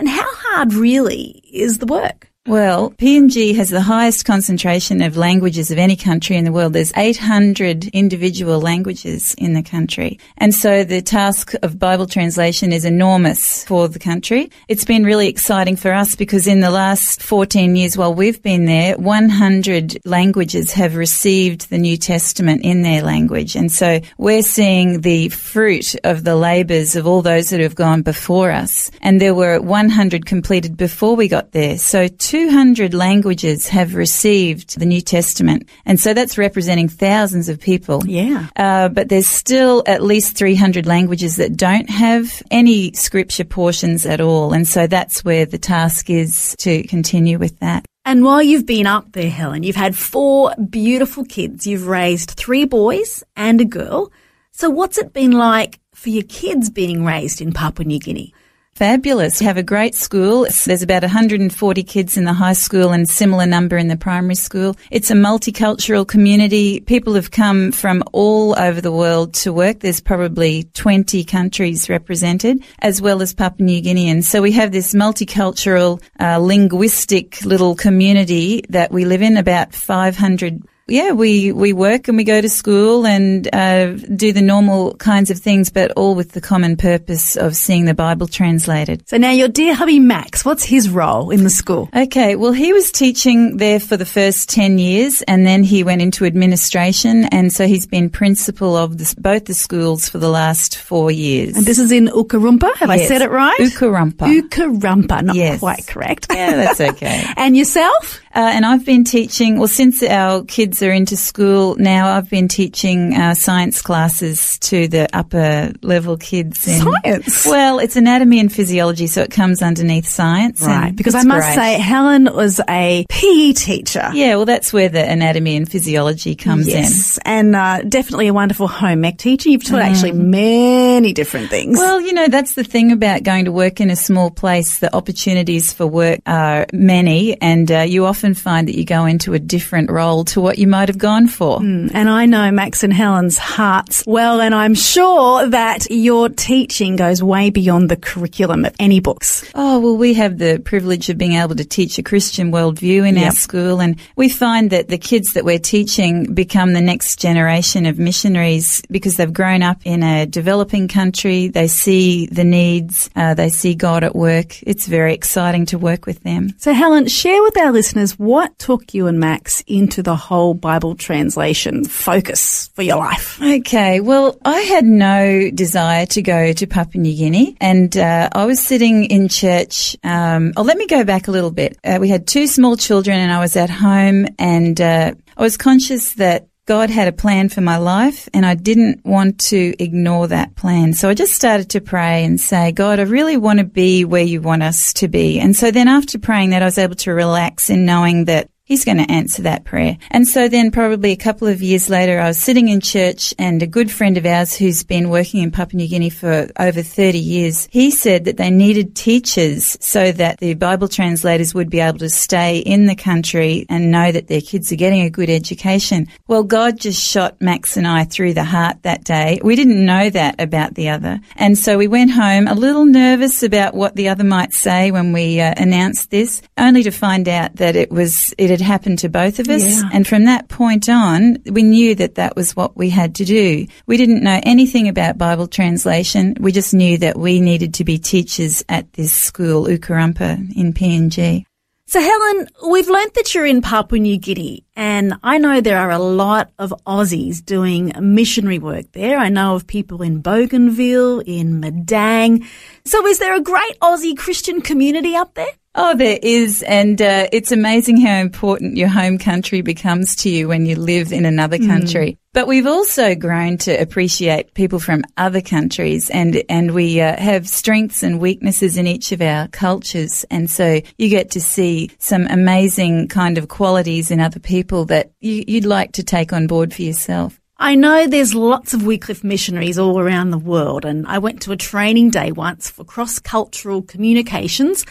and 0.00 0.08
how 0.08 0.24
hard 0.26 0.72
really 0.72 1.42
is 1.52 1.76
the 1.76 1.84
work? 1.86 2.29
Well, 2.46 2.92
PNG 2.92 3.54
has 3.56 3.68
the 3.68 3.82
highest 3.82 4.24
concentration 4.24 5.02
of 5.02 5.18
languages 5.18 5.70
of 5.70 5.76
any 5.76 5.94
country 5.94 6.36
in 6.36 6.46
the 6.46 6.52
world. 6.52 6.72
There's 6.72 6.90
800 6.96 7.88
individual 7.88 8.58
languages 8.62 9.34
in 9.36 9.52
the 9.52 9.62
country. 9.62 10.18
And 10.38 10.54
so 10.54 10.82
the 10.82 11.02
task 11.02 11.52
of 11.62 11.78
Bible 11.78 12.06
translation 12.06 12.72
is 12.72 12.86
enormous 12.86 13.62
for 13.66 13.88
the 13.88 13.98
country. 13.98 14.50
It's 14.68 14.86
been 14.86 15.04
really 15.04 15.28
exciting 15.28 15.76
for 15.76 15.92
us 15.92 16.14
because 16.14 16.46
in 16.46 16.60
the 16.60 16.70
last 16.70 17.22
14 17.22 17.76
years 17.76 17.98
while 17.98 18.14
we've 18.14 18.42
been 18.42 18.64
there, 18.64 18.96
100 18.96 19.98
languages 20.06 20.72
have 20.72 20.96
received 20.96 21.68
the 21.68 21.76
New 21.76 21.98
Testament 21.98 22.62
in 22.64 22.80
their 22.80 23.02
language. 23.02 23.54
And 23.54 23.70
so 23.70 24.00
we're 24.16 24.40
seeing 24.40 25.02
the 25.02 25.28
fruit 25.28 25.94
of 26.04 26.24
the 26.24 26.36
labors 26.36 26.96
of 26.96 27.06
all 27.06 27.20
those 27.20 27.50
that 27.50 27.60
have 27.60 27.74
gone 27.74 28.00
before 28.00 28.50
us. 28.50 28.90
And 29.02 29.20
there 29.20 29.34
were 29.34 29.60
100 29.60 30.24
completed 30.24 30.78
before 30.78 31.16
we 31.16 31.28
got 31.28 31.52
there. 31.52 31.76
So 31.76 32.08
200 32.30 32.94
languages 32.94 33.66
have 33.66 33.96
received 33.96 34.78
the 34.78 34.86
New 34.86 35.00
Testament. 35.00 35.68
And 35.84 35.98
so 35.98 36.14
that's 36.14 36.38
representing 36.38 36.88
thousands 36.88 37.48
of 37.48 37.58
people. 37.58 38.06
Yeah. 38.06 38.46
Uh, 38.54 38.88
but 38.88 39.08
there's 39.08 39.26
still 39.26 39.82
at 39.84 40.00
least 40.00 40.36
300 40.36 40.86
languages 40.86 41.34
that 41.38 41.56
don't 41.56 41.90
have 41.90 42.40
any 42.48 42.92
scripture 42.92 43.42
portions 43.42 44.06
at 44.06 44.20
all. 44.20 44.52
And 44.52 44.68
so 44.68 44.86
that's 44.86 45.24
where 45.24 45.44
the 45.44 45.58
task 45.58 46.08
is 46.08 46.54
to 46.60 46.84
continue 46.84 47.36
with 47.36 47.58
that. 47.58 47.84
And 48.04 48.22
while 48.22 48.40
you've 48.44 48.64
been 48.64 48.86
up 48.86 49.10
there, 49.10 49.28
Helen, 49.28 49.64
you've 49.64 49.74
had 49.74 49.96
four 49.96 50.54
beautiful 50.54 51.24
kids. 51.24 51.66
You've 51.66 51.88
raised 51.88 52.30
three 52.30 52.64
boys 52.64 53.24
and 53.34 53.60
a 53.60 53.64
girl. 53.64 54.12
So 54.52 54.70
what's 54.70 54.98
it 54.98 55.12
been 55.12 55.32
like 55.32 55.80
for 55.96 56.10
your 56.10 56.22
kids 56.22 56.70
being 56.70 57.04
raised 57.04 57.40
in 57.40 57.52
Papua 57.52 57.86
New 57.86 57.98
Guinea? 57.98 58.32
Fabulous. 58.80 59.40
We 59.40 59.44
have 59.44 59.58
a 59.58 59.62
great 59.62 59.94
school. 59.94 60.46
There's 60.64 60.82
about 60.82 61.02
140 61.02 61.82
kids 61.82 62.16
in 62.16 62.24
the 62.24 62.32
high 62.32 62.54
school 62.54 62.92
and 62.92 63.06
similar 63.06 63.44
number 63.44 63.76
in 63.76 63.88
the 63.88 63.96
primary 63.98 64.36
school. 64.36 64.74
It's 64.90 65.10
a 65.10 65.14
multicultural 65.14 66.08
community. 66.08 66.80
People 66.80 67.12
have 67.12 67.30
come 67.30 67.72
from 67.72 68.02
all 68.14 68.58
over 68.58 68.80
the 68.80 68.90
world 68.90 69.34
to 69.34 69.52
work. 69.52 69.80
There's 69.80 70.00
probably 70.00 70.62
20 70.72 71.24
countries 71.24 71.90
represented, 71.90 72.64
as 72.78 73.02
well 73.02 73.20
as 73.20 73.34
Papua 73.34 73.66
New 73.66 73.82
Guineans. 73.82 74.24
So 74.24 74.40
we 74.40 74.52
have 74.52 74.72
this 74.72 74.94
multicultural, 74.94 76.02
uh, 76.18 76.38
linguistic 76.38 77.44
little 77.44 77.74
community 77.74 78.62
that 78.70 78.92
we 78.92 79.04
live 79.04 79.20
in, 79.20 79.36
about 79.36 79.74
500 79.74 80.66
yeah, 80.90 81.12
we, 81.12 81.52
we 81.52 81.72
work 81.72 82.08
and 82.08 82.16
we 82.16 82.24
go 82.24 82.40
to 82.40 82.48
school 82.48 83.06
and 83.06 83.48
uh, 83.54 83.92
do 83.92 84.32
the 84.32 84.42
normal 84.42 84.94
kinds 84.96 85.30
of 85.30 85.38
things, 85.38 85.70
but 85.70 85.90
all 85.92 86.14
with 86.14 86.32
the 86.32 86.40
common 86.40 86.76
purpose 86.76 87.36
of 87.36 87.56
seeing 87.56 87.84
the 87.84 87.94
Bible 87.94 88.26
translated. 88.26 89.08
So 89.08 89.16
now 89.16 89.30
your 89.30 89.48
dear 89.48 89.74
hubby 89.74 89.98
Max, 89.98 90.44
what's 90.44 90.64
his 90.64 90.88
role 90.90 91.30
in 91.30 91.44
the 91.44 91.50
school? 91.50 91.88
Okay, 91.94 92.36
well, 92.36 92.52
he 92.52 92.72
was 92.72 92.90
teaching 92.92 93.56
there 93.56 93.80
for 93.80 93.96
the 93.96 94.04
first 94.06 94.48
10 94.50 94.78
years 94.78 95.22
and 95.22 95.46
then 95.46 95.62
he 95.62 95.84
went 95.84 96.02
into 96.02 96.24
administration 96.24 97.24
and 97.26 97.52
so 97.52 97.66
he's 97.66 97.86
been 97.86 98.10
principal 98.10 98.76
of 98.76 98.98
this, 98.98 99.14
both 99.14 99.44
the 99.46 99.54
schools 99.54 100.08
for 100.08 100.18
the 100.18 100.28
last 100.28 100.76
four 100.78 101.10
years. 101.10 101.56
And 101.56 101.64
this 101.66 101.78
is 101.78 101.92
in 101.92 102.06
Ukarumpa, 102.08 102.74
have 102.76 102.90
I 102.90 103.06
said 103.06 103.22
it 103.22 103.30
right? 103.30 103.58
Ukarumpa. 103.60 104.26
Ukarumpa, 104.42 105.22
not 105.22 105.36
Yes. 105.36 105.60
quite 105.60 105.86
correct. 105.86 106.26
Yeah, 106.30 106.56
that's 106.56 106.80
okay. 106.92 107.24
and 107.36 107.56
yourself? 107.56 108.20
Uh, 108.32 108.50
and 108.54 108.64
I've 108.64 108.86
been 108.86 109.02
teaching, 109.02 109.58
well, 109.58 109.66
since 109.66 110.04
our 110.04 110.44
kids 110.44 110.82
are 110.82 110.92
into 110.92 111.16
school 111.16 111.74
now, 111.76 112.16
I've 112.16 112.30
been 112.30 112.46
teaching 112.46 113.14
uh, 113.14 113.34
science 113.34 113.82
classes 113.82 114.56
to 114.60 114.86
the 114.86 115.08
upper 115.12 115.72
level 115.82 116.16
kids. 116.16 116.68
In, 116.68 116.80
Science? 116.80 117.46
Well, 117.46 117.80
it's 117.80 117.96
anatomy 117.96 118.38
and 118.38 118.52
physiology, 118.52 119.08
so 119.08 119.22
it 119.22 119.32
comes 119.32 119.62
underneath 119.62 120.06
science. 120.06 120.62
Right, 120.62 120.94
because 120.94 121.16
I 121.16 121.24
must 121.24 121.48
great. 121.48 121.54
say 121.56 121.78
Helen 121.80 122.28
was 122.32 122.60
a 122.68 123.04
PE 123.08 123.52
teacher. 123.54 124.10
Yeah, 124.14 124.36
well, 124.36 124.44
that's 124.44 124.72
where 124.72 124.88
the 124.88 125.04
anatomy 125.04 125.56
and 125.56 125.68
physiology 125.68 126.36
comes 126.36 126.68
in. 126.68 126.74
Yes, 126.74 127.18
and 127.24 127.56
uh, 127.56 127.82
definitely 127.82 128.28
a 128.28 128.32
wonderful 128.32 128.68
home 128.68 129.04
ec 129.04 129.18
teacher. 129.18 129.48
You've 129.48 129.64
taught 129.64 129.80
actually 129.82 130.12
many 130.12 131.12
different 131.12 131.50
things. 131.50 131.76
Well, 131.76 132.00
you 132.00 132.12
know, 132.12 132.28
that's 132.28 132.54
the 132.54 132.64
thing 132.64 132.92
about 132.92 133.24
going 133.24 133.46
to 133.46 133.52
work 133.52 133.80
in 133.80 133.90
a 133.90 133.96
small 133.96 134.30
place. 134.30 134.78
The 134.78 134.94
opportunities 134.94 135.72
for 135.72 135.86
work 135.86 136.20
are 136.26 136.66
many, 136.72 137.40
and 137.40 137.70
uh, 137.72 137.80
you 137.80 138.06
often 138.06 138.19
find 138.34 138.68
that 138.68 138.76
you 138.76 138.84
go 138.84 139.06
into 139.06 139.34
a 139.34 139.38
different 139.38 139.90
role 139.90 140.24
to 140.26 140.40
what 140.40 140.58
you 140.58 140.66
might 140.66 140.88
have 140.88 140.98
gone 140.98 141.26
for. 141.28 141.58
and 141.60 142.08
I 142.08 142.26
know 142.26 142.50
Max 142.50 142.82
and 142.82 142.92
Helen's 142.92 143.38
hearts 143.38 144.04
well, 144.06 144.40
and 144.40 144.54
I'm 144.54 144.74
sure 144.74 145.46
that 145.48 145.86
your 145.90 146.28
teaching 146.28 146.96
goes 146.96 147.22
way 147.22 147.50
beyond 147.50 147.88
the 147.90 147.96
curriculum 147.96 148.64
of 148.64 148.74
any 148.78 149.00
books. 149.00 149.44
Oh, 149.54 149.78
well, 149.80 149.96
we 149.96 150.14
have 150.14 150.38
the 150.38 150.60
privilege 150.64 151.08
of 151.10 151.18
being 151.18 151.32
able 151.32 151.56
to 151.56 151.64
teach 151.64 151.98
a 151.98 152.02
Christian 152.02 152.52
worldview 152.52 153.08
in 153.08 153.16
Yep. 153.16 153.26
our 153.26 153.32
school, 153.32 153.80
and 153.80 153.96
we 154.16 154.28
find 154.28 154.70
that 154.70 154.88
the 154.88 154.98
kids 154.98 155.32
that 155.34 155.44
we're 155.44 155.58
teaching 155.58 156.32
become 156.34 156.72
the 156.72 156.80
next 156.80 157.18
generation 157.18 157.86
of 157.86 157.98
missionaries 157.98 158.82
because 158.90 159.16
they've 159.16 159.32
grown 159.32 159.62
up 159.62 159.78
in 159.84 160.02
a 160.02 160.26
developing 160.26 160.88
country. 160.88 161.48
They 161.48 161.66
see 161.68 162.26
the 162.26 162.44
needs, 162.44 163.08
uh, 163.16 163.34
they 163.34 163.48
see 163.48 163.74
God 163.74 164.04
at 164.04 164.14
work. 164.14 164.62
It's 164.62 164.86
very 164.86 165.14
exciting 165.14 165.66
to 165.66 165.78
work 165.78 166.06
with 166.06 166.22
them. 166.22 166.50
So, 166.58 166.72
Helen, 166.72 167.06
share 167.08 167.42
with 167.42 167.56
our 167.58 167.72
listeners 167.72 168.09
listeners, 168.10 168.18
what 168.18 168.58
took 168.58 168.94
you 168.94 169.06
and 169.06 169.18
Max 169.18 169.62
into 169.66 170.02
the 170.02 170.16
whole 170.16 170.54
Bible 170.54 170.94
translation 170.94 171.84
focus 171.84 172.70
for 172.74 172.82
your 172.82 172.96
life? 172.96 173.40
Okay, 173.42 174.00
well, 174.00 174.38
I 174.44 174.60
had 174.60 174.84
no 174.84 175.50
desire 175.50 176.06
to 176.06 176.22
go 176.22 176.52
to 176.52 176.66
Papua 176.66 177.02
New 177.02 177.16
Guinea, 177.16 177.56
and 177.60 177.96
uh, 177.96 178.28
I 178.32 178.46
was 178.46 178.60
sitting 178.60 179.04
in 179.04 179.28
church. 179.28 179.96
Um, 180.04 180.52
oh, 180.56 180.62
let 180.62 180.76
me 180.76 180.86
go 180.86 181.04
back 181.04 181.28
a 181.28 181.30
little 181.30 181.50
bit. 181.50 181.78
Uh, 181.84 181.98
we 182.00 182.08
had 182.08 182.26
two 182.26 182.46
small 182.46 182.76
children, 182.76 183.18
and 183.18 183.32
I 183.32 183.40
was 183.40 183.56
at 183.56 183.70
home, 183.70 184.26
and 184.38 184.80
uh, 184.80 185.14
I 185.36 185.42
was 185.42 185.56
conscious 185.56 186.14
that 186.14 186.48
God 186.70 186.88
had 186.88 187.08
a 187.08 187.12
plan 187.12 187.48
for 187.48 187.62
my 187.62 187.78
life 187.78 188.28
and 188.32 188.46
I 188.46 188.54
didn't 188.54 189.04
want 189.04 189.40
to 189.48 189.74
ignore 189.82 190.28
that 190.28 190.54
plan. 190.54 190.92
So 190.92 191.08
I 191.08 191.14
just 191.14 191.32
started 191.32 191.70
to 191.70 191.80
pray 191.80 192.24
and 192.24 192.40
say, 192.40 192.70
God, 192.70 193.00
I 193.00 193.02
really 193.02 193.36
want 193.36 193.58
to 193.58 193.64
be 193.64 194.04
where 194.04 194.22
you 194.22 194.40
want 194.40 194.62
us 194.62 194.92
to 194.92 195.08
be. 195.08 195.40
And 195.40 195.56
so 195.56 195.72
then 195.72 195.88
after 195.88 196.16
praying 196.16 196.50
that, 196.50 196.62
I 196.62 196.66
was 196.66 196.78
able 196.78 196.94
to 196.94 197.12
relax 197.12 197.70
in 197.70 197.86
knowing 197.86 198.26
that 198.26 198.50
He's 198.70 198.84
going 198.84 198.98
to 198.98 199.10
answer 199.10 199.42
that 199.42 199.64
prayer. 199.64 199.98
And 200.12 200.28
so 200.28 200.48
then 200.48 200.70
probably 200.70 201.10
a 201.10 201.16
couple 201.16 201.48
of 201.48 201.60
years 201.60 201.90
later, 201.90 202.20
I 202.20 202.28
was 202.28 202.38
sitting 202.38 202.68
in 202.68 202.80
church 202.80 203.34
and 203.36 203.60
a 203.60 203.66
good 203.66 203.90
friend 203.90 204.16
of 204.16 204.24
ours 204.24 204.54
who's 204.54 204.84
been 204.84 205.10
working 205.10 205.42
in 205.42 205.50
Papua 205.50 205.78
New 205.78 205.88
Guinea 205.88 206.08
for 206.08 206.46
over 206.56 206.80
30 206.80 207.18
years, 207.18 207.66
he 207.72 207.90
said 207.90 208.26
that 208.26 208.36
they 208.36 208.48
needed 208.48 208.94
teachers 208.94 209.76
so 209.80 210.12
that 210.12 210.38
the 210.38 210.54
Bible 210.54 210.86
translators 210.86 211.52
would 211.52 211.68
be 211.68 211.80
able 211.80 211.98
to 211.98 212.08
stay 212.08 212.58
in 212.58 212.86
the 212.86 212.94
country 212.94 213.66
and 213.68 213.90
know 213.90 214.12
that 214.12 214.28
their 214.28 214.40
kids 214.40 214.70
are 214.70 214.76
getting 214.76 215.00
a 215.00 215.10
good 215.10 215.30
education. 215.30 216.06
Well, 216.28 216.44
God 216.44 216.78
just 216.78 217.02
shot 217.04 217.42
Max 217.42 217.76
and 217.76 217.88
I 217.88 218.04
through 218.04 218.34
the 218.34 218.44
heart 218.44 218.84
that 218.84 219.02
day. 219.02 219.40
We 219.42 219.56
didn't 219.56 219.84
know 219.84 220.10
that 220.10 220.40
about 220.40 220.74
the 220.76 220.90
other. 220.90 221.18
And 221.34 221.58
so 221.58 221.76
we 221.76 221.88
went 221.88 222.12
home 222.12 222.46
a 222.46 222.54
little 222.54 222.84
nervous 222.84 223.42
about 223.42 223.74
what 223.74 223.96
the 223.96 224.10
other 224.10 224.22
might 224.22 224.52
say 224.52 224.92
when 224.92 225.12
we 225.12 225.40
uh, 225.40 225.54
announced 225.56 226.12
this, 226.12 226.40
only 226.56 226.84
to 226.84 226.92
find 226.92 227.28
out 227.28 227.56
that 227.56 227.74
it 227.74 227.90
was, 227.90 228.32
it 228.38 228.50
had 228.50 228.59
had 228.60 228.66
happened 228.66 228.98
to 229.00 229.08
both 229.08 229.38
of 229.38 229.48
us. 229.48 229.64
Yeah. 229.64 229.88
And 229.92 230.06
from 230.06 230.24
that 230.24 230.48
point 230.48 230.88
on, 230.88 231.38
we 231.50 231.62
knew 231.62 231.94
that 231.96 232.16
that 232.16 232.36
was 232.36 232.54
what 232.54 232.76
we 232.76 232.90
had 232.90 233.14
to 233.16 233.24
do. 233.24 233.66
We 233.86 233.96
didn't 233.96 234.22
know 234.22 234.40
anything 234.42 234.88
about 234.88 235.18
Bible 235.18 235.46
translation. 235.46 236.36
We 236.40 236.52
just 236.52 236.74
knew 236.74 236.98
that 236.98 237.18
we 237.18 237.40
needed 237.40 237.74
to 237.74 237.84
be 237.84 237.98
teachers 237.98 238.64
at 238.68 238.92
this 238.92 239.12
school, 239.12 239.66
Ukarumpa 239.66 240.56
in 240.56 240.72
PNG. 240.72 241.44
So, 241.86 242.00
Helen, 242.00 242.46
we've 242.68 242.88
learnt 242.88 243.14
that 243.14 243.34
you're 243.34 243.46
in 243.46 243.62
Papua 243.62 243.98
New 243.98 244.16
Guinea, 244.16 244.64
and 244.76 245.14
I 245.24 245.38
know 245.38 245.60
there 245.60 245.76
are 245.76 245.90
a 245.90 245.98
lot 245.98 246.52
of 246.56 246.72
Aussies 246.86 247.44
doing 247.44 247.92
missionary 248.00 248.60
work 248.60 248.92
there. 248.92 249.18
I 249.18 249.28
know 249.28 249.56
of 249.56 249.66
people 249.66 250.00
in 250.00 250.20
Bougainville, 250.20 251.18
in 251.18 251.60
Madang. 251.60 252.46
So, 252.84 253.04
is 253.08 253.18
there 253.18 253.34
a 253.34 253.40
great 253.40 253.80
Aussie 253.80 254.16
Christian 254.16 254.60
community 254.60 255.16
up 255.16 255.34
there? 255.34 255.50
Oh, 255.76 255.96
there 255.96 256.18
is, 256.20 256.64
and 256.64 257.00
uh, 257.00 257.28
it's 257.32 257.52
amazing 257.52 258.00
how 258.00 258.16
important 258.16 258.76
your 258.76 258.88
home 258.88 259.18
country 259.18 259.60
becomes 259.60 260.16
to 260.16 260.28
you 260.28 260.48
when 260.48 260.66
you 260.66 260.74
live 260.74 261.12
in 261.12 261.24
another 261.24 261.58
country. 261.58 262.18
But 262.32 262.48
we've 262.48 262.66
also 262.66 263.14
grown 263.14 263.56
to 263.58 263.80
appreciate 263.80 264.54
people 264.54 264.80
from 264.80 265.04
other 265.16 265.40
countries, 265.40 266.10
and 266.10 266.42
and 266.48 266.74
we 266.74 267.00
uh, 267.00 267.16
have 267.20 267.48
strengths 267.48 268.02
and 268.02 268.18
weaknesses 268.18 268.76
in 268.76 268.88
each 268.88 269.12
of 269.12 269.22
our 269.22 269.46
cultures, 269.46 270.24
and 270.28 270.50
so 270.50 270.80
you 270.98 271.08
get 271.08 271.30
to 271.32 271.40
see 271.40 271.92
some 271.98 272.26
amazing 272.26 273.06
kind 273.06 273.38
of 273.38 273.46
qualities 273.46 274.10
in 274.10 274.18
other 274.18 274.40
people 274.40 274.86
that 274.86 275.12
you, 275.20 275.44
you'd 275.46 275.64
like 275.64 275.92
to 275.92 276.02
take 276.02 276.32
on 276.32 276.48
board 276.48 276.74
for 276.74 276.82
yourself. 276.82 277.40
I 277.62 277.74
know 277.74 278.06
there's 278.06 278.34
lots 278.34 278.72
of 278.72 278.86
Wycliffe 278.86 279.22
missionaries 279.22 279.78
all 279.78 280.00
around 280.00 280.30
the 280.30 280.38
world, 280.38 280.86
and 280.86 281.06
I 281.06 281.18
went 281.18 281.42
to 281.42 281.52
a 281.52 281.58
training 281.58 282.08
day 282.08 282.32
once 282.32 282.70
for 282.70 282.84
cross 282.84 283.18
cultural 283.18 283.82
communications, 283.82 284.86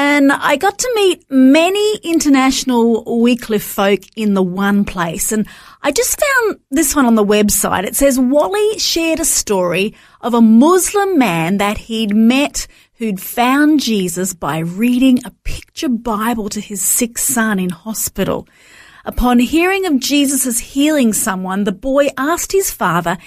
and 0.00 0.30
I 0.30 0.54
got 0.54 0.78
to 0.78 0.92
meet 0.94 1.28
many 1.28 1.96
international 2.04 3.02
Wycliffe 3.20 3.64
folk 3.64 3.98
in 4.14 4.34
the 4.34 4.44
one 4.44 4.84
place. 4.84 5.32
And 5.32 5.44
I 5.82 5.90
just 5.90 6.20
found 6.20 6.60
this 6.70 6.94
one 6.94 7.04
on 7.04 7.16
the 7.16 7.24
website. 7.24 7.82
It 7.82 7.96
says 7.96 8.16
Wally 8.16 8.78
shared 8.78 9.18
a 9.18 9.24
story 9.24 9.96
of 10.20 10.34
a 10.34 10.40
Muslim 10.40 11.18
man 11.18 11.56
that 11.56 11.78
he'd 11.78 12.14
met 12.14 12.68
who'd 12.98 13.20
found 13.20 13.80
Jesus 13.80 14.34
by 14.34 14.58
reading 14.58 15.18
a 15.24 15.32
picture 15.42 15.88
Bible 15.88 16.48
to 16.50 16.60
his 16.60 16.80
sick 16.80 17.18
son 17.18 17.58
in 17.58 17.70
hospital. 17.70 18.46
Upon 19.04 19.40
hearing 19.40 19.84
of 19.84 19.98
Jesus' 19.98 20.60
healing 20.60 21.12
someone, 21.12 21.64
the 21.64 21.72
boy 21.72 22.10
asked 22.16 22.52
his 22.52 22.70
father, 22.70 23.18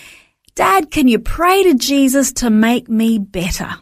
Dad, 0.55 0.89
can 0.89 1.09
you 1.09 1.19
pray 1.19 1.63
to 1.63 1.73
Jesus 1.73 2.31
to 2.31 2.49
make 2.49 2.87
me 2.87 3.19
better? 3.19 3.75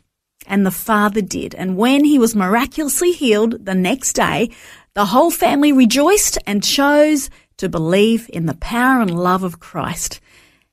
And 0.49 0.65
the 0.65 0.71
father 0.71 1.21
did. 1.21 1.55
And 1.55 1.77
when 1.77 2.03
he 2.03 2.19
was 2.19 2.35
miraculously 2.35 3.11
healed 3.11 3.65
the 3.65 3.75
next 3.75 4.13
day, 4.13 4.49
the 4.95 5.05
whole 5.05 5.31
family 5.31 5.71
rejoiced 5.71 6.39
and 6.45 6.63
chose 6.63 7.29
to 7.57 7.69
believe 7.69 8.29
in 8.33 8.47
the 8.47 8.55
power 8.55 8.99
and 8.99 9.17
love 9.17 9.43
of 9.43 9.59
Christ. 9.59 10.19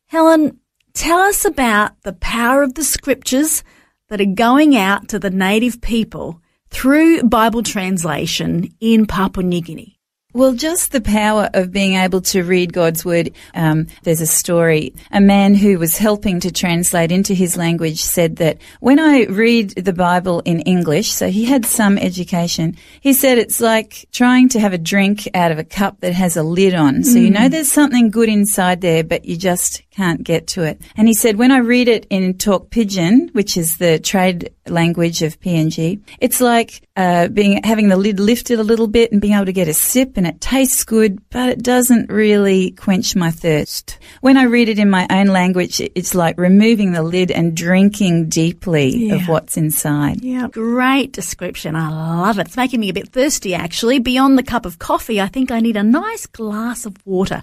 Helen, 0.07 0.59
tell 0.95 1.19
us 1.19 1.45
about 1.45 2.01
the 2.03 2.15
power 2.15 2.63
of 2.63 2.75
the 2.75 2.85
scriptures 2.85 3.63
that 4.09 4.21
are 4.21 4.25
going 4.25 4.77
out 4.77 5.09
to 5.09 5.19
the 5.19 5.31
native 5.31 5.81
people 5.81 6.41
through 6.71 7.23
Bible 7.25 7.63
translation 7.63 8.75
in 8.81 9.07
Papua 9.07 9.45
New 9.45 9.61
Guinea. 9.61 9.96
Well, 10.37 10.53
just 10.53 10.93
the 10.93 11.01
power 11.01 11.49
of 11.55 11.73
being 11.73 11.95
able 11.95 12.21
to 12.21 12.43
read 12.43 12.75
God's 12.75 13.07
word. 13.07 13.33
Um, 13.55 13.87
there's 14.03 14.21
a 14.21 14.27
story. 14.27 14.93
A 15.11 15.19
man 15.19 15.55
who 15.55 15.79
was 15.79 15.97
helping 15.97 16.41
to 16.41 16.53
translate 16.53 17.11
into 17.11 17.33
his 17.33 17.57
language 17.57 18.03
said 18.03 18.37
that 18.37 18.59
when 18.81 18.99
I 18.99 19.25
read 19.25 19.71
the 19.71 19.95
Bible 19.95 20.41
in 20.41 20.61
English, 20.61 21.11
so 21.11 21.31
he 21.31 21.47
had 21.47 21.65
some 21.65 21.97
education, 21.97 22.77
he 23.01 23.15
said 23.15 23.39
it's 23.39 23.63
like 23.63 24.07
trying 24.13 24.51
to 24.51 24.61
have 24.61 24.75
a 24.75 24.79
drink 24.79 25.27
out 25.33 25.53
of 25.53 25.59
a 25.59 25.65
cup 25.65 26.01
that 26.01 26.13
has 26.13 26.37
a 26.37 26.43
lid 26.43 26.75
on. 26.75 27.03
So 27.03 27.19
you 27.19 27.31
know 27.31 27.49
there's 27.49 27.73
something 27.73 28.11
good 28.11 28.29
inside 28.29 28.83
there, 28.83 29.05
but 29.05 29.25
you 29.25 29.39
just 29.39 29.81
can't 29.97 30.23
get 30.23 30.47
to 30.49 30.63
it. 30.63 30.81
And 30.97 31.09
he 31.09 31.15
said, 31.15 31.37
when 31.37 31.51
I 31.51 31.59
read 31.59 31.89
it 31.89 32.07
in 32.11 32.37
Tok 32.37 32.71
Pisin, 32.71 33.31
which 33.33 33.57
is 33.57 33.79
the 33.79 33.99
trade 33.99 34.51
language 34.67 35.23
of 35.23 35.41
PNG, 35.41 36.01
it's 36.21 36.41
like 36.41 36.83
uh, 36.97 37.29
being 37.29 37.63
having 37.65 37.89
the 37.89 37.97
lid 37.97 38.21
lifted 38.21 38.61
a 38.61 38.65
little 38.65 38.89
bit 38.89 39.11
and 39.11 39.21
being 39.21 39.33
able 39.33 39.47
to 39.47 39.53
get 39.53 39.69
a 39.69 39.75
sip, 39.75 40.17
and 40.17 40.27
it 40.27 40.41
tastes 40.41 40.85
good, 40.85 41.19
but 41.31 41.49
it 41.49 41.63
doesn't 41.63 42.11
really 42.11 42.73
quench 42.73 43.17
my 43.17 43.31
thirst. 43.31 43.99
When 44.21 44.37
I 44.37 44.45
read 44.45 44.69
it 44.69 44.79
in 44.79 44.91
my 44.91 45.07
own 45.11 45.29
language, 45.29 45.81
it's 45.81 46.15
like 46.15 46.39
removing 46.39 46.93
the 46.93 47.03
lid 47.03 47.31
and 47.31 47.57
drinking 47.57 48.29
deeply 48.29 49.11
of 49.11 49.29
what's 49.29 49.57
inside. 49.57 50.23
Yeah. 50.23 50.49
Great 50.49 51.13
description. 51.13 51.75
I 51.75 51.89
love 51.89 52.39
it. 52.39 52.49
It's 52.49 52.57
making 52.57 52.81
me 52.81 52.91
a 52.91 52.95
bit 52.95 53.09
thirsty, 53.09 53.55
actually. 53.55 53.99
Beyond 53.99 54.37
the 54.37 54.43
cup 54.43 54.67
of 54.67 54.79
coffee, 54.79 55.21
I 55.21 55.29
think 55.29 55.51
I 55.51 55.61
need 55.61 55.77
a 55.77 55.83
nice 55.83 56.27
glass 56.27 56.85
of 56.85 56.95
water. 57.07 57.43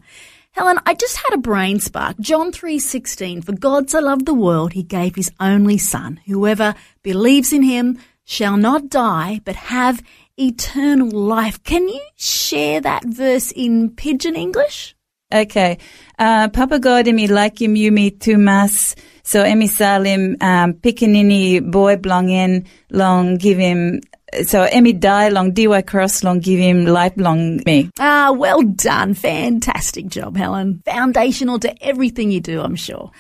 Helen, 0.54 0.80
I 0.86 0.94
just 0.94 1.18
had 1.18 1.34
a 1.34 1.38
brain 1.38 1.80
spark. 1.80 2.20
John 2.20 2.52
3:16, 2.52 3.42
for 3.42 3.54
God 3.54 3.90
so 3.90 4.00
loved 4.00 4.28
the 4.28 4.36
world, 4.36 4.74
he 4.74 4.84
gave 4.84 5.16
his 5.16 5.32
only 5.40 5.80
son. 5.80 6.20
Whoever 6.28 6.76
believes 7.02 7.52
in 7.52 7.64
him 7.64 7.98
shall 8.24 8.56
not 8.56 8.88
die, 8.88 9.42
but 9.46 9.56
have 9.56 10.04
eternal 10.38 11.10
life. 11.10 11.64
Can 11.64 11.88
you 11.90 12.02
share 12.18 12.80
that 12.82 13.04
verse 13.04 13.52
in 13.52 13.90
pidgin 13.96 14.36
English? 14.36 14.96
Okay. 15.34 15.80
Uh, 16.20 16.48
Papa 16.50 16.78
God 16.78 17.08
emi 17.08 17.28
lakim 17.28 17.76
yumi 17.76 18.16
tumas. 18.16 18.96
So 19.24 19.44
emi 19.44 19.68
salim, 19.68 20.38
um, 20.40 20.74
pikanini 20.74 21.72
boy 21.72 21.96
blongen 21.96 22.68
long 22.92 23.38
give 23.38 23.58
him, 23.58 24.02
so 24.46 24.66
emi 24.68 25.00
die 25.00 25.30
long 25.30 25.54
diwa 25.54 25.86
cross 25.86 26.24
long 26.24 26.40
give 26.40 26.60
him 26.60 26.86
life 26.86 27.14
long 27.18 27.62
me. 27.66 27.90
Ah, 28.00 28.32
well 28.32 28.62
done. 28.62 29.14
Fantastic 29.14 30.08
job, 30.08 30.38
Helen. 30.38 30.82
Foundational 30.86 31.60
to 31.60 31.84
everything 31.84 32.32
you 32.32 32.42
do, 32.42 32.62
I'm 32.62 32.76
sure. 32.76 33.12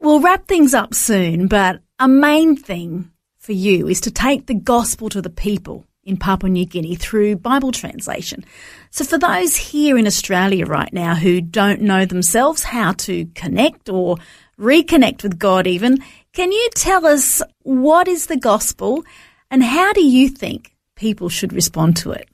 We'll 0.00 0.20
wrap 0.20 0.48
things 0.48 0.74
up 0.74 0.94
soon, 0.94 1.46
but 1.46 1.80
a 1.98 2.08
main 2.08 2.56
thing 2.56 3.10
for 3.38 3.52
you 3.52 3.88
is 3.88 4.00
to 4.02 4.10
take 4.10 4.46
the 4.46 4.54
gospel 4.54 5.08
to 5.10 5.22
the 5.22 5.30
people 5.30 5.84
in 6.04 6.16
Papua 6.16 6.50
New 6.50 6.66
Guinea 6.66 6.96
through 6.96 7.36
Bible 7.36 7.70
translation. 7.70 8.44
So 8.90 9.04
for 9.04 9.18
those 9.18 9.56
here 9.56 9.96
in 9.96 10.06
Australia 10.06 10.66
right 10.66 10.92
now 10.92 11.14
who 11.14 11.40
don't 11.40 11.80
know 11.80 12.04
themselves 12.04 12.64
how 12.64 12.92
to 12.92 13.26
connect 13.34 13.88
or 13.88 14.16
reconnect 14.58 15.22
with 15.22 15.38
God 15.38 15.66
even, 15.66 16.02
can 16.32 16.50
you 16.50 16.68
tell 16.74 17.06
us 17.06 17.42
what 17.62 18.08
is 18.08 18.26
the 18.26 18.36
gospel 18.36 19.04
and 19.52 19.62
how 19.62 19.92
do 19.92 20.02
you 20.02 20.28
think 20.28 20.74
people 20.96 21.28
should 21.28 21.52
respond 21.52 21.98
to 21.98 22.10
it? 22.10 22.28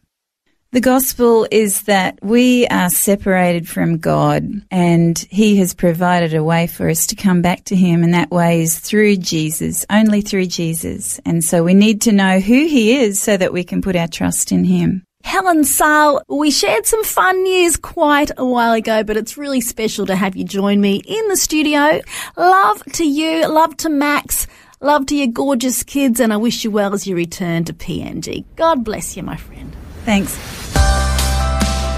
The 0.70 0.80
gospel 0.80 1.48
is 1.50 1.82
that 1.82 2.18
we 2.22 2.66
are 2.68 2.90
separated 2.90 3.68
from 3.68 3.98
God 3.98 4.44
and 4.70 5.18
He 5.30 5.56
has 5.56 5.74
provided 5.74 6.32
a 6.34 6.44
way 6.44 6.68
for 6.68 6.88
us 6.88 7.08
to 7.08 7.16
come 7.16 7.42
back 7.42 7.64
to 7.64 7.76
Him 7.76 8.04
and 8.04 8.14
that 8.14 8.30
way 8.30 8.62
is 8.62 8.78
through 8.78 9.16
Jesus, 9.16 9.84
only 9.90 10.20
through 10.20 10.46
Jesus. 10.46 11.18
And 11.24 11.42
so 11.42 11.64
we 11.64 11.74
need 11.74 12.02
to 12.02 12.12
know 12.12 12.38
who 12.38 12.66
He 12.66 12.96
is 12.98 13.20
so 13.20 13.36
that 13.36 13.52
we 13.52 13.64
can 13.64 13.82
put 13.82 13.96
our 13.96 14.08
trust 14.08 14.52
in 14.52 14.62
Him. 14.62 15.02
Helen 15.24 15.64
Sale, 15.64 16.22
we 16.28 16.50
shared 16.50 16.86
some 16.86 17.02
fun 17.02 17.42
news 17.42 17.76
quite 17.76 18.30
a 18.36 18.44
while 18.44 18.74
ago, 18.74 19.02
but 19.02 19.16
it's 19.16 19.36
really 19.36 19.60
special 19.60 20.06
to 20.06 20.14
have 20.14 20.36
you 20.36 20.44
join 20.44 20.80
me 20.80 21.02
in 21.04 21.28
the 21.28 21.36
studio. 21.36 22.00
Love 22.36 22.84
to 22.92 23.04
you, 23.04 23.48
love 23.48 23.76
to 23.78 23.88
Max, 23.88 24.46
love 24.80 25.06
to 25.06 25.16
your 25.16 25.28
gorgeous 25.28 25.82
kids, 25.82 26.20
and 26.20 26.32
I 26.32 26.36
wish 26.36 26.64
you 26.64 26.70
well 26.70 26.94
as 26.94 27.06
you 27.06 27.16
return 27.16 27.64
to 27.64 27.72
PNG. 27.72 28.44
God 28.56 28.84
bless 28.84 29.16
you, 29.16 29.22
my 29.22 29.36
friend. 29.36 29.74
Thanks. 30.04 30.36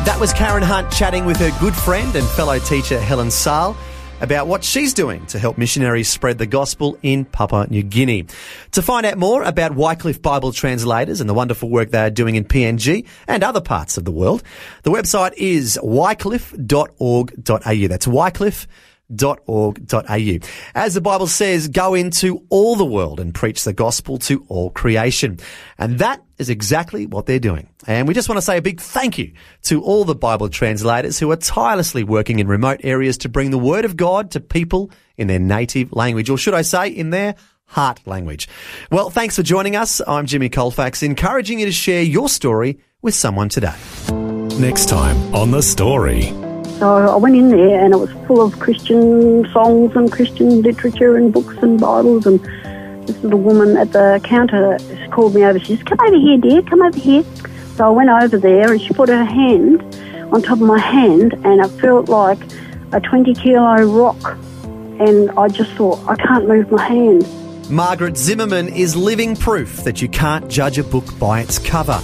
That 0.05 0.19
was 0.19 0.33
Karen 0.33 0.63
Hunt 0.63 0.91
chatting 0.91 1.27
with 1.27 1.37
her 1.39 1.51
good 1.61 1.75
friend 1.75 2.15
and 2.17 2.27
fellow 2.29 2.59
teacher 2.59 2.99
Helen 2.99 3.31
Sahl 3.31 3.77
about 4.21 4.47
what 4.47 4.65
she's 4.65 4.95
doing 4.95 5.25
to 5.27 5.39
help 5.39 5.59
missionaries 5.59 6.09
spread 6.09 6.39
the 6.39 6.47
gospel 6.47 6.99
in 7.03 7.25
Papua 7.25 7.67
New 7.71 7.83
Guinea. 7.83 8.27
To 8.73 8.83
find 8.83 9.07
out 9.07 9.19
more 9.19 9.43
about 9.43 9.75
Wycliffe 9.75 10.21
Bible 10.21 10.53
translators 10.53 11.21
and 11.21 11.29
the 11.29 11.35
wonderful 11.35 11.69
work 11.69 11.91
they 11.91 12.01
are 12.01 12.11
doing 12.11 12.37
in 12.37 12.45
PNG 12.45 13.07
and 13.27 13.43
other 13.43 13.61
parts 13.61 13.97
of 13.97 14.05
the 14.05 14.13
world, 14.13 14.43
the 14.83 14.91
website 14.91 15.33
is 15.37 15.79
wycliffe.org.au. 15.83 17.89
That's 17.89 18.07
Wycliffe 18.07 18.67
au. 19.49 19.75
As 20.75 20.95
the 20.95 21.01
Bible 21.01 21.27
says, 21.27 21.69
go 21.69 21.95
into 21.95 22.45
all 22.49 22.77
the 22.77 22.85
world 22.85 23.21
and 23.21 23.35
preach 23.35 23.65
the 23.65 23.73
gospel 23.73 24.19
to 24.19 24.45
all 24.49 24.71
creation. 24.71 25.39
And 25.79 25.99
that 25.99 26.23
is 26.39 26.51
exactly 26.51 27.07
what 27.07 27.27
they're 27.27 27.39
doing. 27.39 27.69
And 27.87 28.09
we 28.09 28.15
just 28.15 28.29
want 28.29 28.39
to 28.39 28.43
say 28.43 28.57
a 28.57 28.63
big 28.63 28.81
thank 28.81 29.19
you 29.19 29.33
to 29.63 29.83
all 29.83 30.05
the 30.05 30.15
Bible 30.15 30.49
translators 30.49 31.19
who 31.19 31.31
are 31.31 31.37
tirelessly 31.37 32.05
working 32.05 32.39
in 32.39 32.49
remote 32.49 32.81
areas 32.83 33.19
to 33.19 33.29
bring 33.29 33.51
the 33.51 33.59
word 33.59 33.85
of 33.85 33.97
God 33.97 34.31
to 34.33 34.41
people 34.41 34.91
in 35.17 35.27
their 35.27 35.39
native 35.39 35.93
language, 35.93 36.31
or 36.31 36.39
should 36.39 36.55
I 36.55 36.63
say 36.63 36.89
in 36.89 37.11
their 37.11 37.35
heart 37.67 38.01
language. 38.07 38.49
Well, 38.91 39.11
thanks 39.11 39.37
for 39.37 39.43
joining 39.43 39.77
us. 39.77 40.01
I'm 40.07 40.27
Jimmy 40.27 40.49
Colfax, 40.49 41.03
encouraging 41.03 41.61
you 41.61 41.67
to 41.67 41.73
share 41.73 42.03
your 42.03 42.29
story 42.29 42.81
with 43.01 43.15
someone 43.15 43.49
today. 43.49 43.77
Next 44.59 44.89
time 44.89 45.35
on 45.35 45.51
The 45.53 45.63
Story. 45.63 46.50
So 46.81 46.97
I 46.97 47.17
went 47.17 47.37
in 47.37 47.51
there 47.51 47.85
and 47.85 47.93
it 47.93 47.99
was 47.99 48.11
full 48.27 48.41
of 48.41 48.59
Christian 48.59 49.47
songs 49.53 49.95
and 49.95 50.11
Christian 50.11 50.63
literature 50.63 51.15
and 51.15 51.31
books 51.31 51.55
and 51.59 51.79
Bibles. 51.79 52.25
And 52.25 52.41
this 53.07 53.23
little 53.23 53.39
woman 53.39 53.77
at 53.77 53.93
the 53.93 54.19
counter 54.25 54.79
called 55.11 55.35
me 55.35 55.45
over. 55.45 55.59
She 55.59 55.77
says, 55.77 55.83
Come 55.83 56.01
over 56.01 56.17
here, 56.17 56.39
dear, 56.39 56.63
come 56.63 56.81
over 56.81 56.99
here. 56.99 57.23
So 57.77 57.87
I 57.87 57.91
went 57.91 58.09
over 58.09 58.39
there 58.39 58.73
and 58.73 58.81
she 58.81 58.95
put 58.95 59.11
her 59.11 59.27
hand 59.27 59.83
on 60.33 60.41
top 60.41 60.53
of 60.53 60.67
my 60.67 60.79
hand 60.79 61.35
and 61.45 61.61
I 61.61 61.69
felt 61.69 62.09
like 62.09 62.39
a 62.93 63.01
20 63.01 63.35
kilo 63.35 63.85
rock. 63.85 64.39
And 64.99 65.31
I 65.33 65.49
just 65.49 65.73
thought, 65.73 65.99
I 66.09 66.17
can't 66.17 66.49
move 66.49 66.71
my 66.71 66.83
hand. 66.83 67.29
Margaret 67.69 68.17
Zimmerman 68.17 68.71
is 68.71 68.97
living 68.97 69.37
proof 69.37 69.85
that 69.85 70.01
you 70.01 70.09
can't 70.09 70.49
judge 70.49 70.79
a 70.79 70.85
book 70.85 71.19
by 71.19 71.41
its 71.41 71.59
cover. 71.59 72.01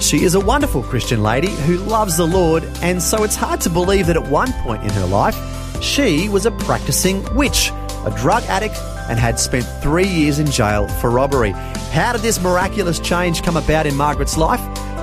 She 0.00 0.24
is 0.24 0.34
a 0.34 0.40
wonderful 0.40 0.82
Christian 0.82 1.22
lady 1.22 1.50
who 1.50 1.76
loves 1.76 2.16
the 2.16 2.26
Lord, 2.26 2.64
and 2.82 3.02
so 3.02 3.22
it's 3.22 3.36
hard 3.36 3.60
to 3.60 3.70
believe 3.70 4.06
that 4.06 4.16
at 4.16 4.26
one 4.26 4.50
point 4.64 4.82
in 4.82 4.90
her 4.90 5.06
life, 5.06 5.36
she 5.82 6.28
was 6.28 6.46
a 6.46 6.50
practicing 6.50 7.22
witch, 7.34 7.70
a 8.06 8.14
drug 8.16 8.42
addict, 8.44 8.76
and 9.10 9.18
had 9.18 9.38
spent 9.38 9.66
three 9.82 10.08
years 10.08 10.38
in 10.38 10.50
jail 10.50 10.88
for 10.88 11.10
robbery. 11.10 11.50
How 11.92 12.12
did 12.12 12.22
this 12.22 12.40
miraculous 12.40 12.98
change 12.98 13.42
come 13.42 13.58
about 13.58 13.86
in 13.86 13.94
Margaret's 13.94 14.38
life? 14.38 14.60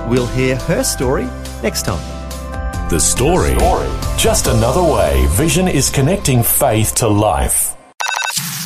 We'll 0.08 0.26
hear 0.26 0.56
her 0.56 0.82
story 0.82 1.24
next 1.62 1.84
time. 1.84 2.02
The 2.90 2.98
story. 2.98 3.54
Just 4.18 4.48
another 4.48 4.82
way 4.82 5.26
Vision 5.30 5.68
is 5.68 5.90
connecting 5.90 6.42
faith 6.42 6.96
to 6.96 7.08
life. 7.08 7.77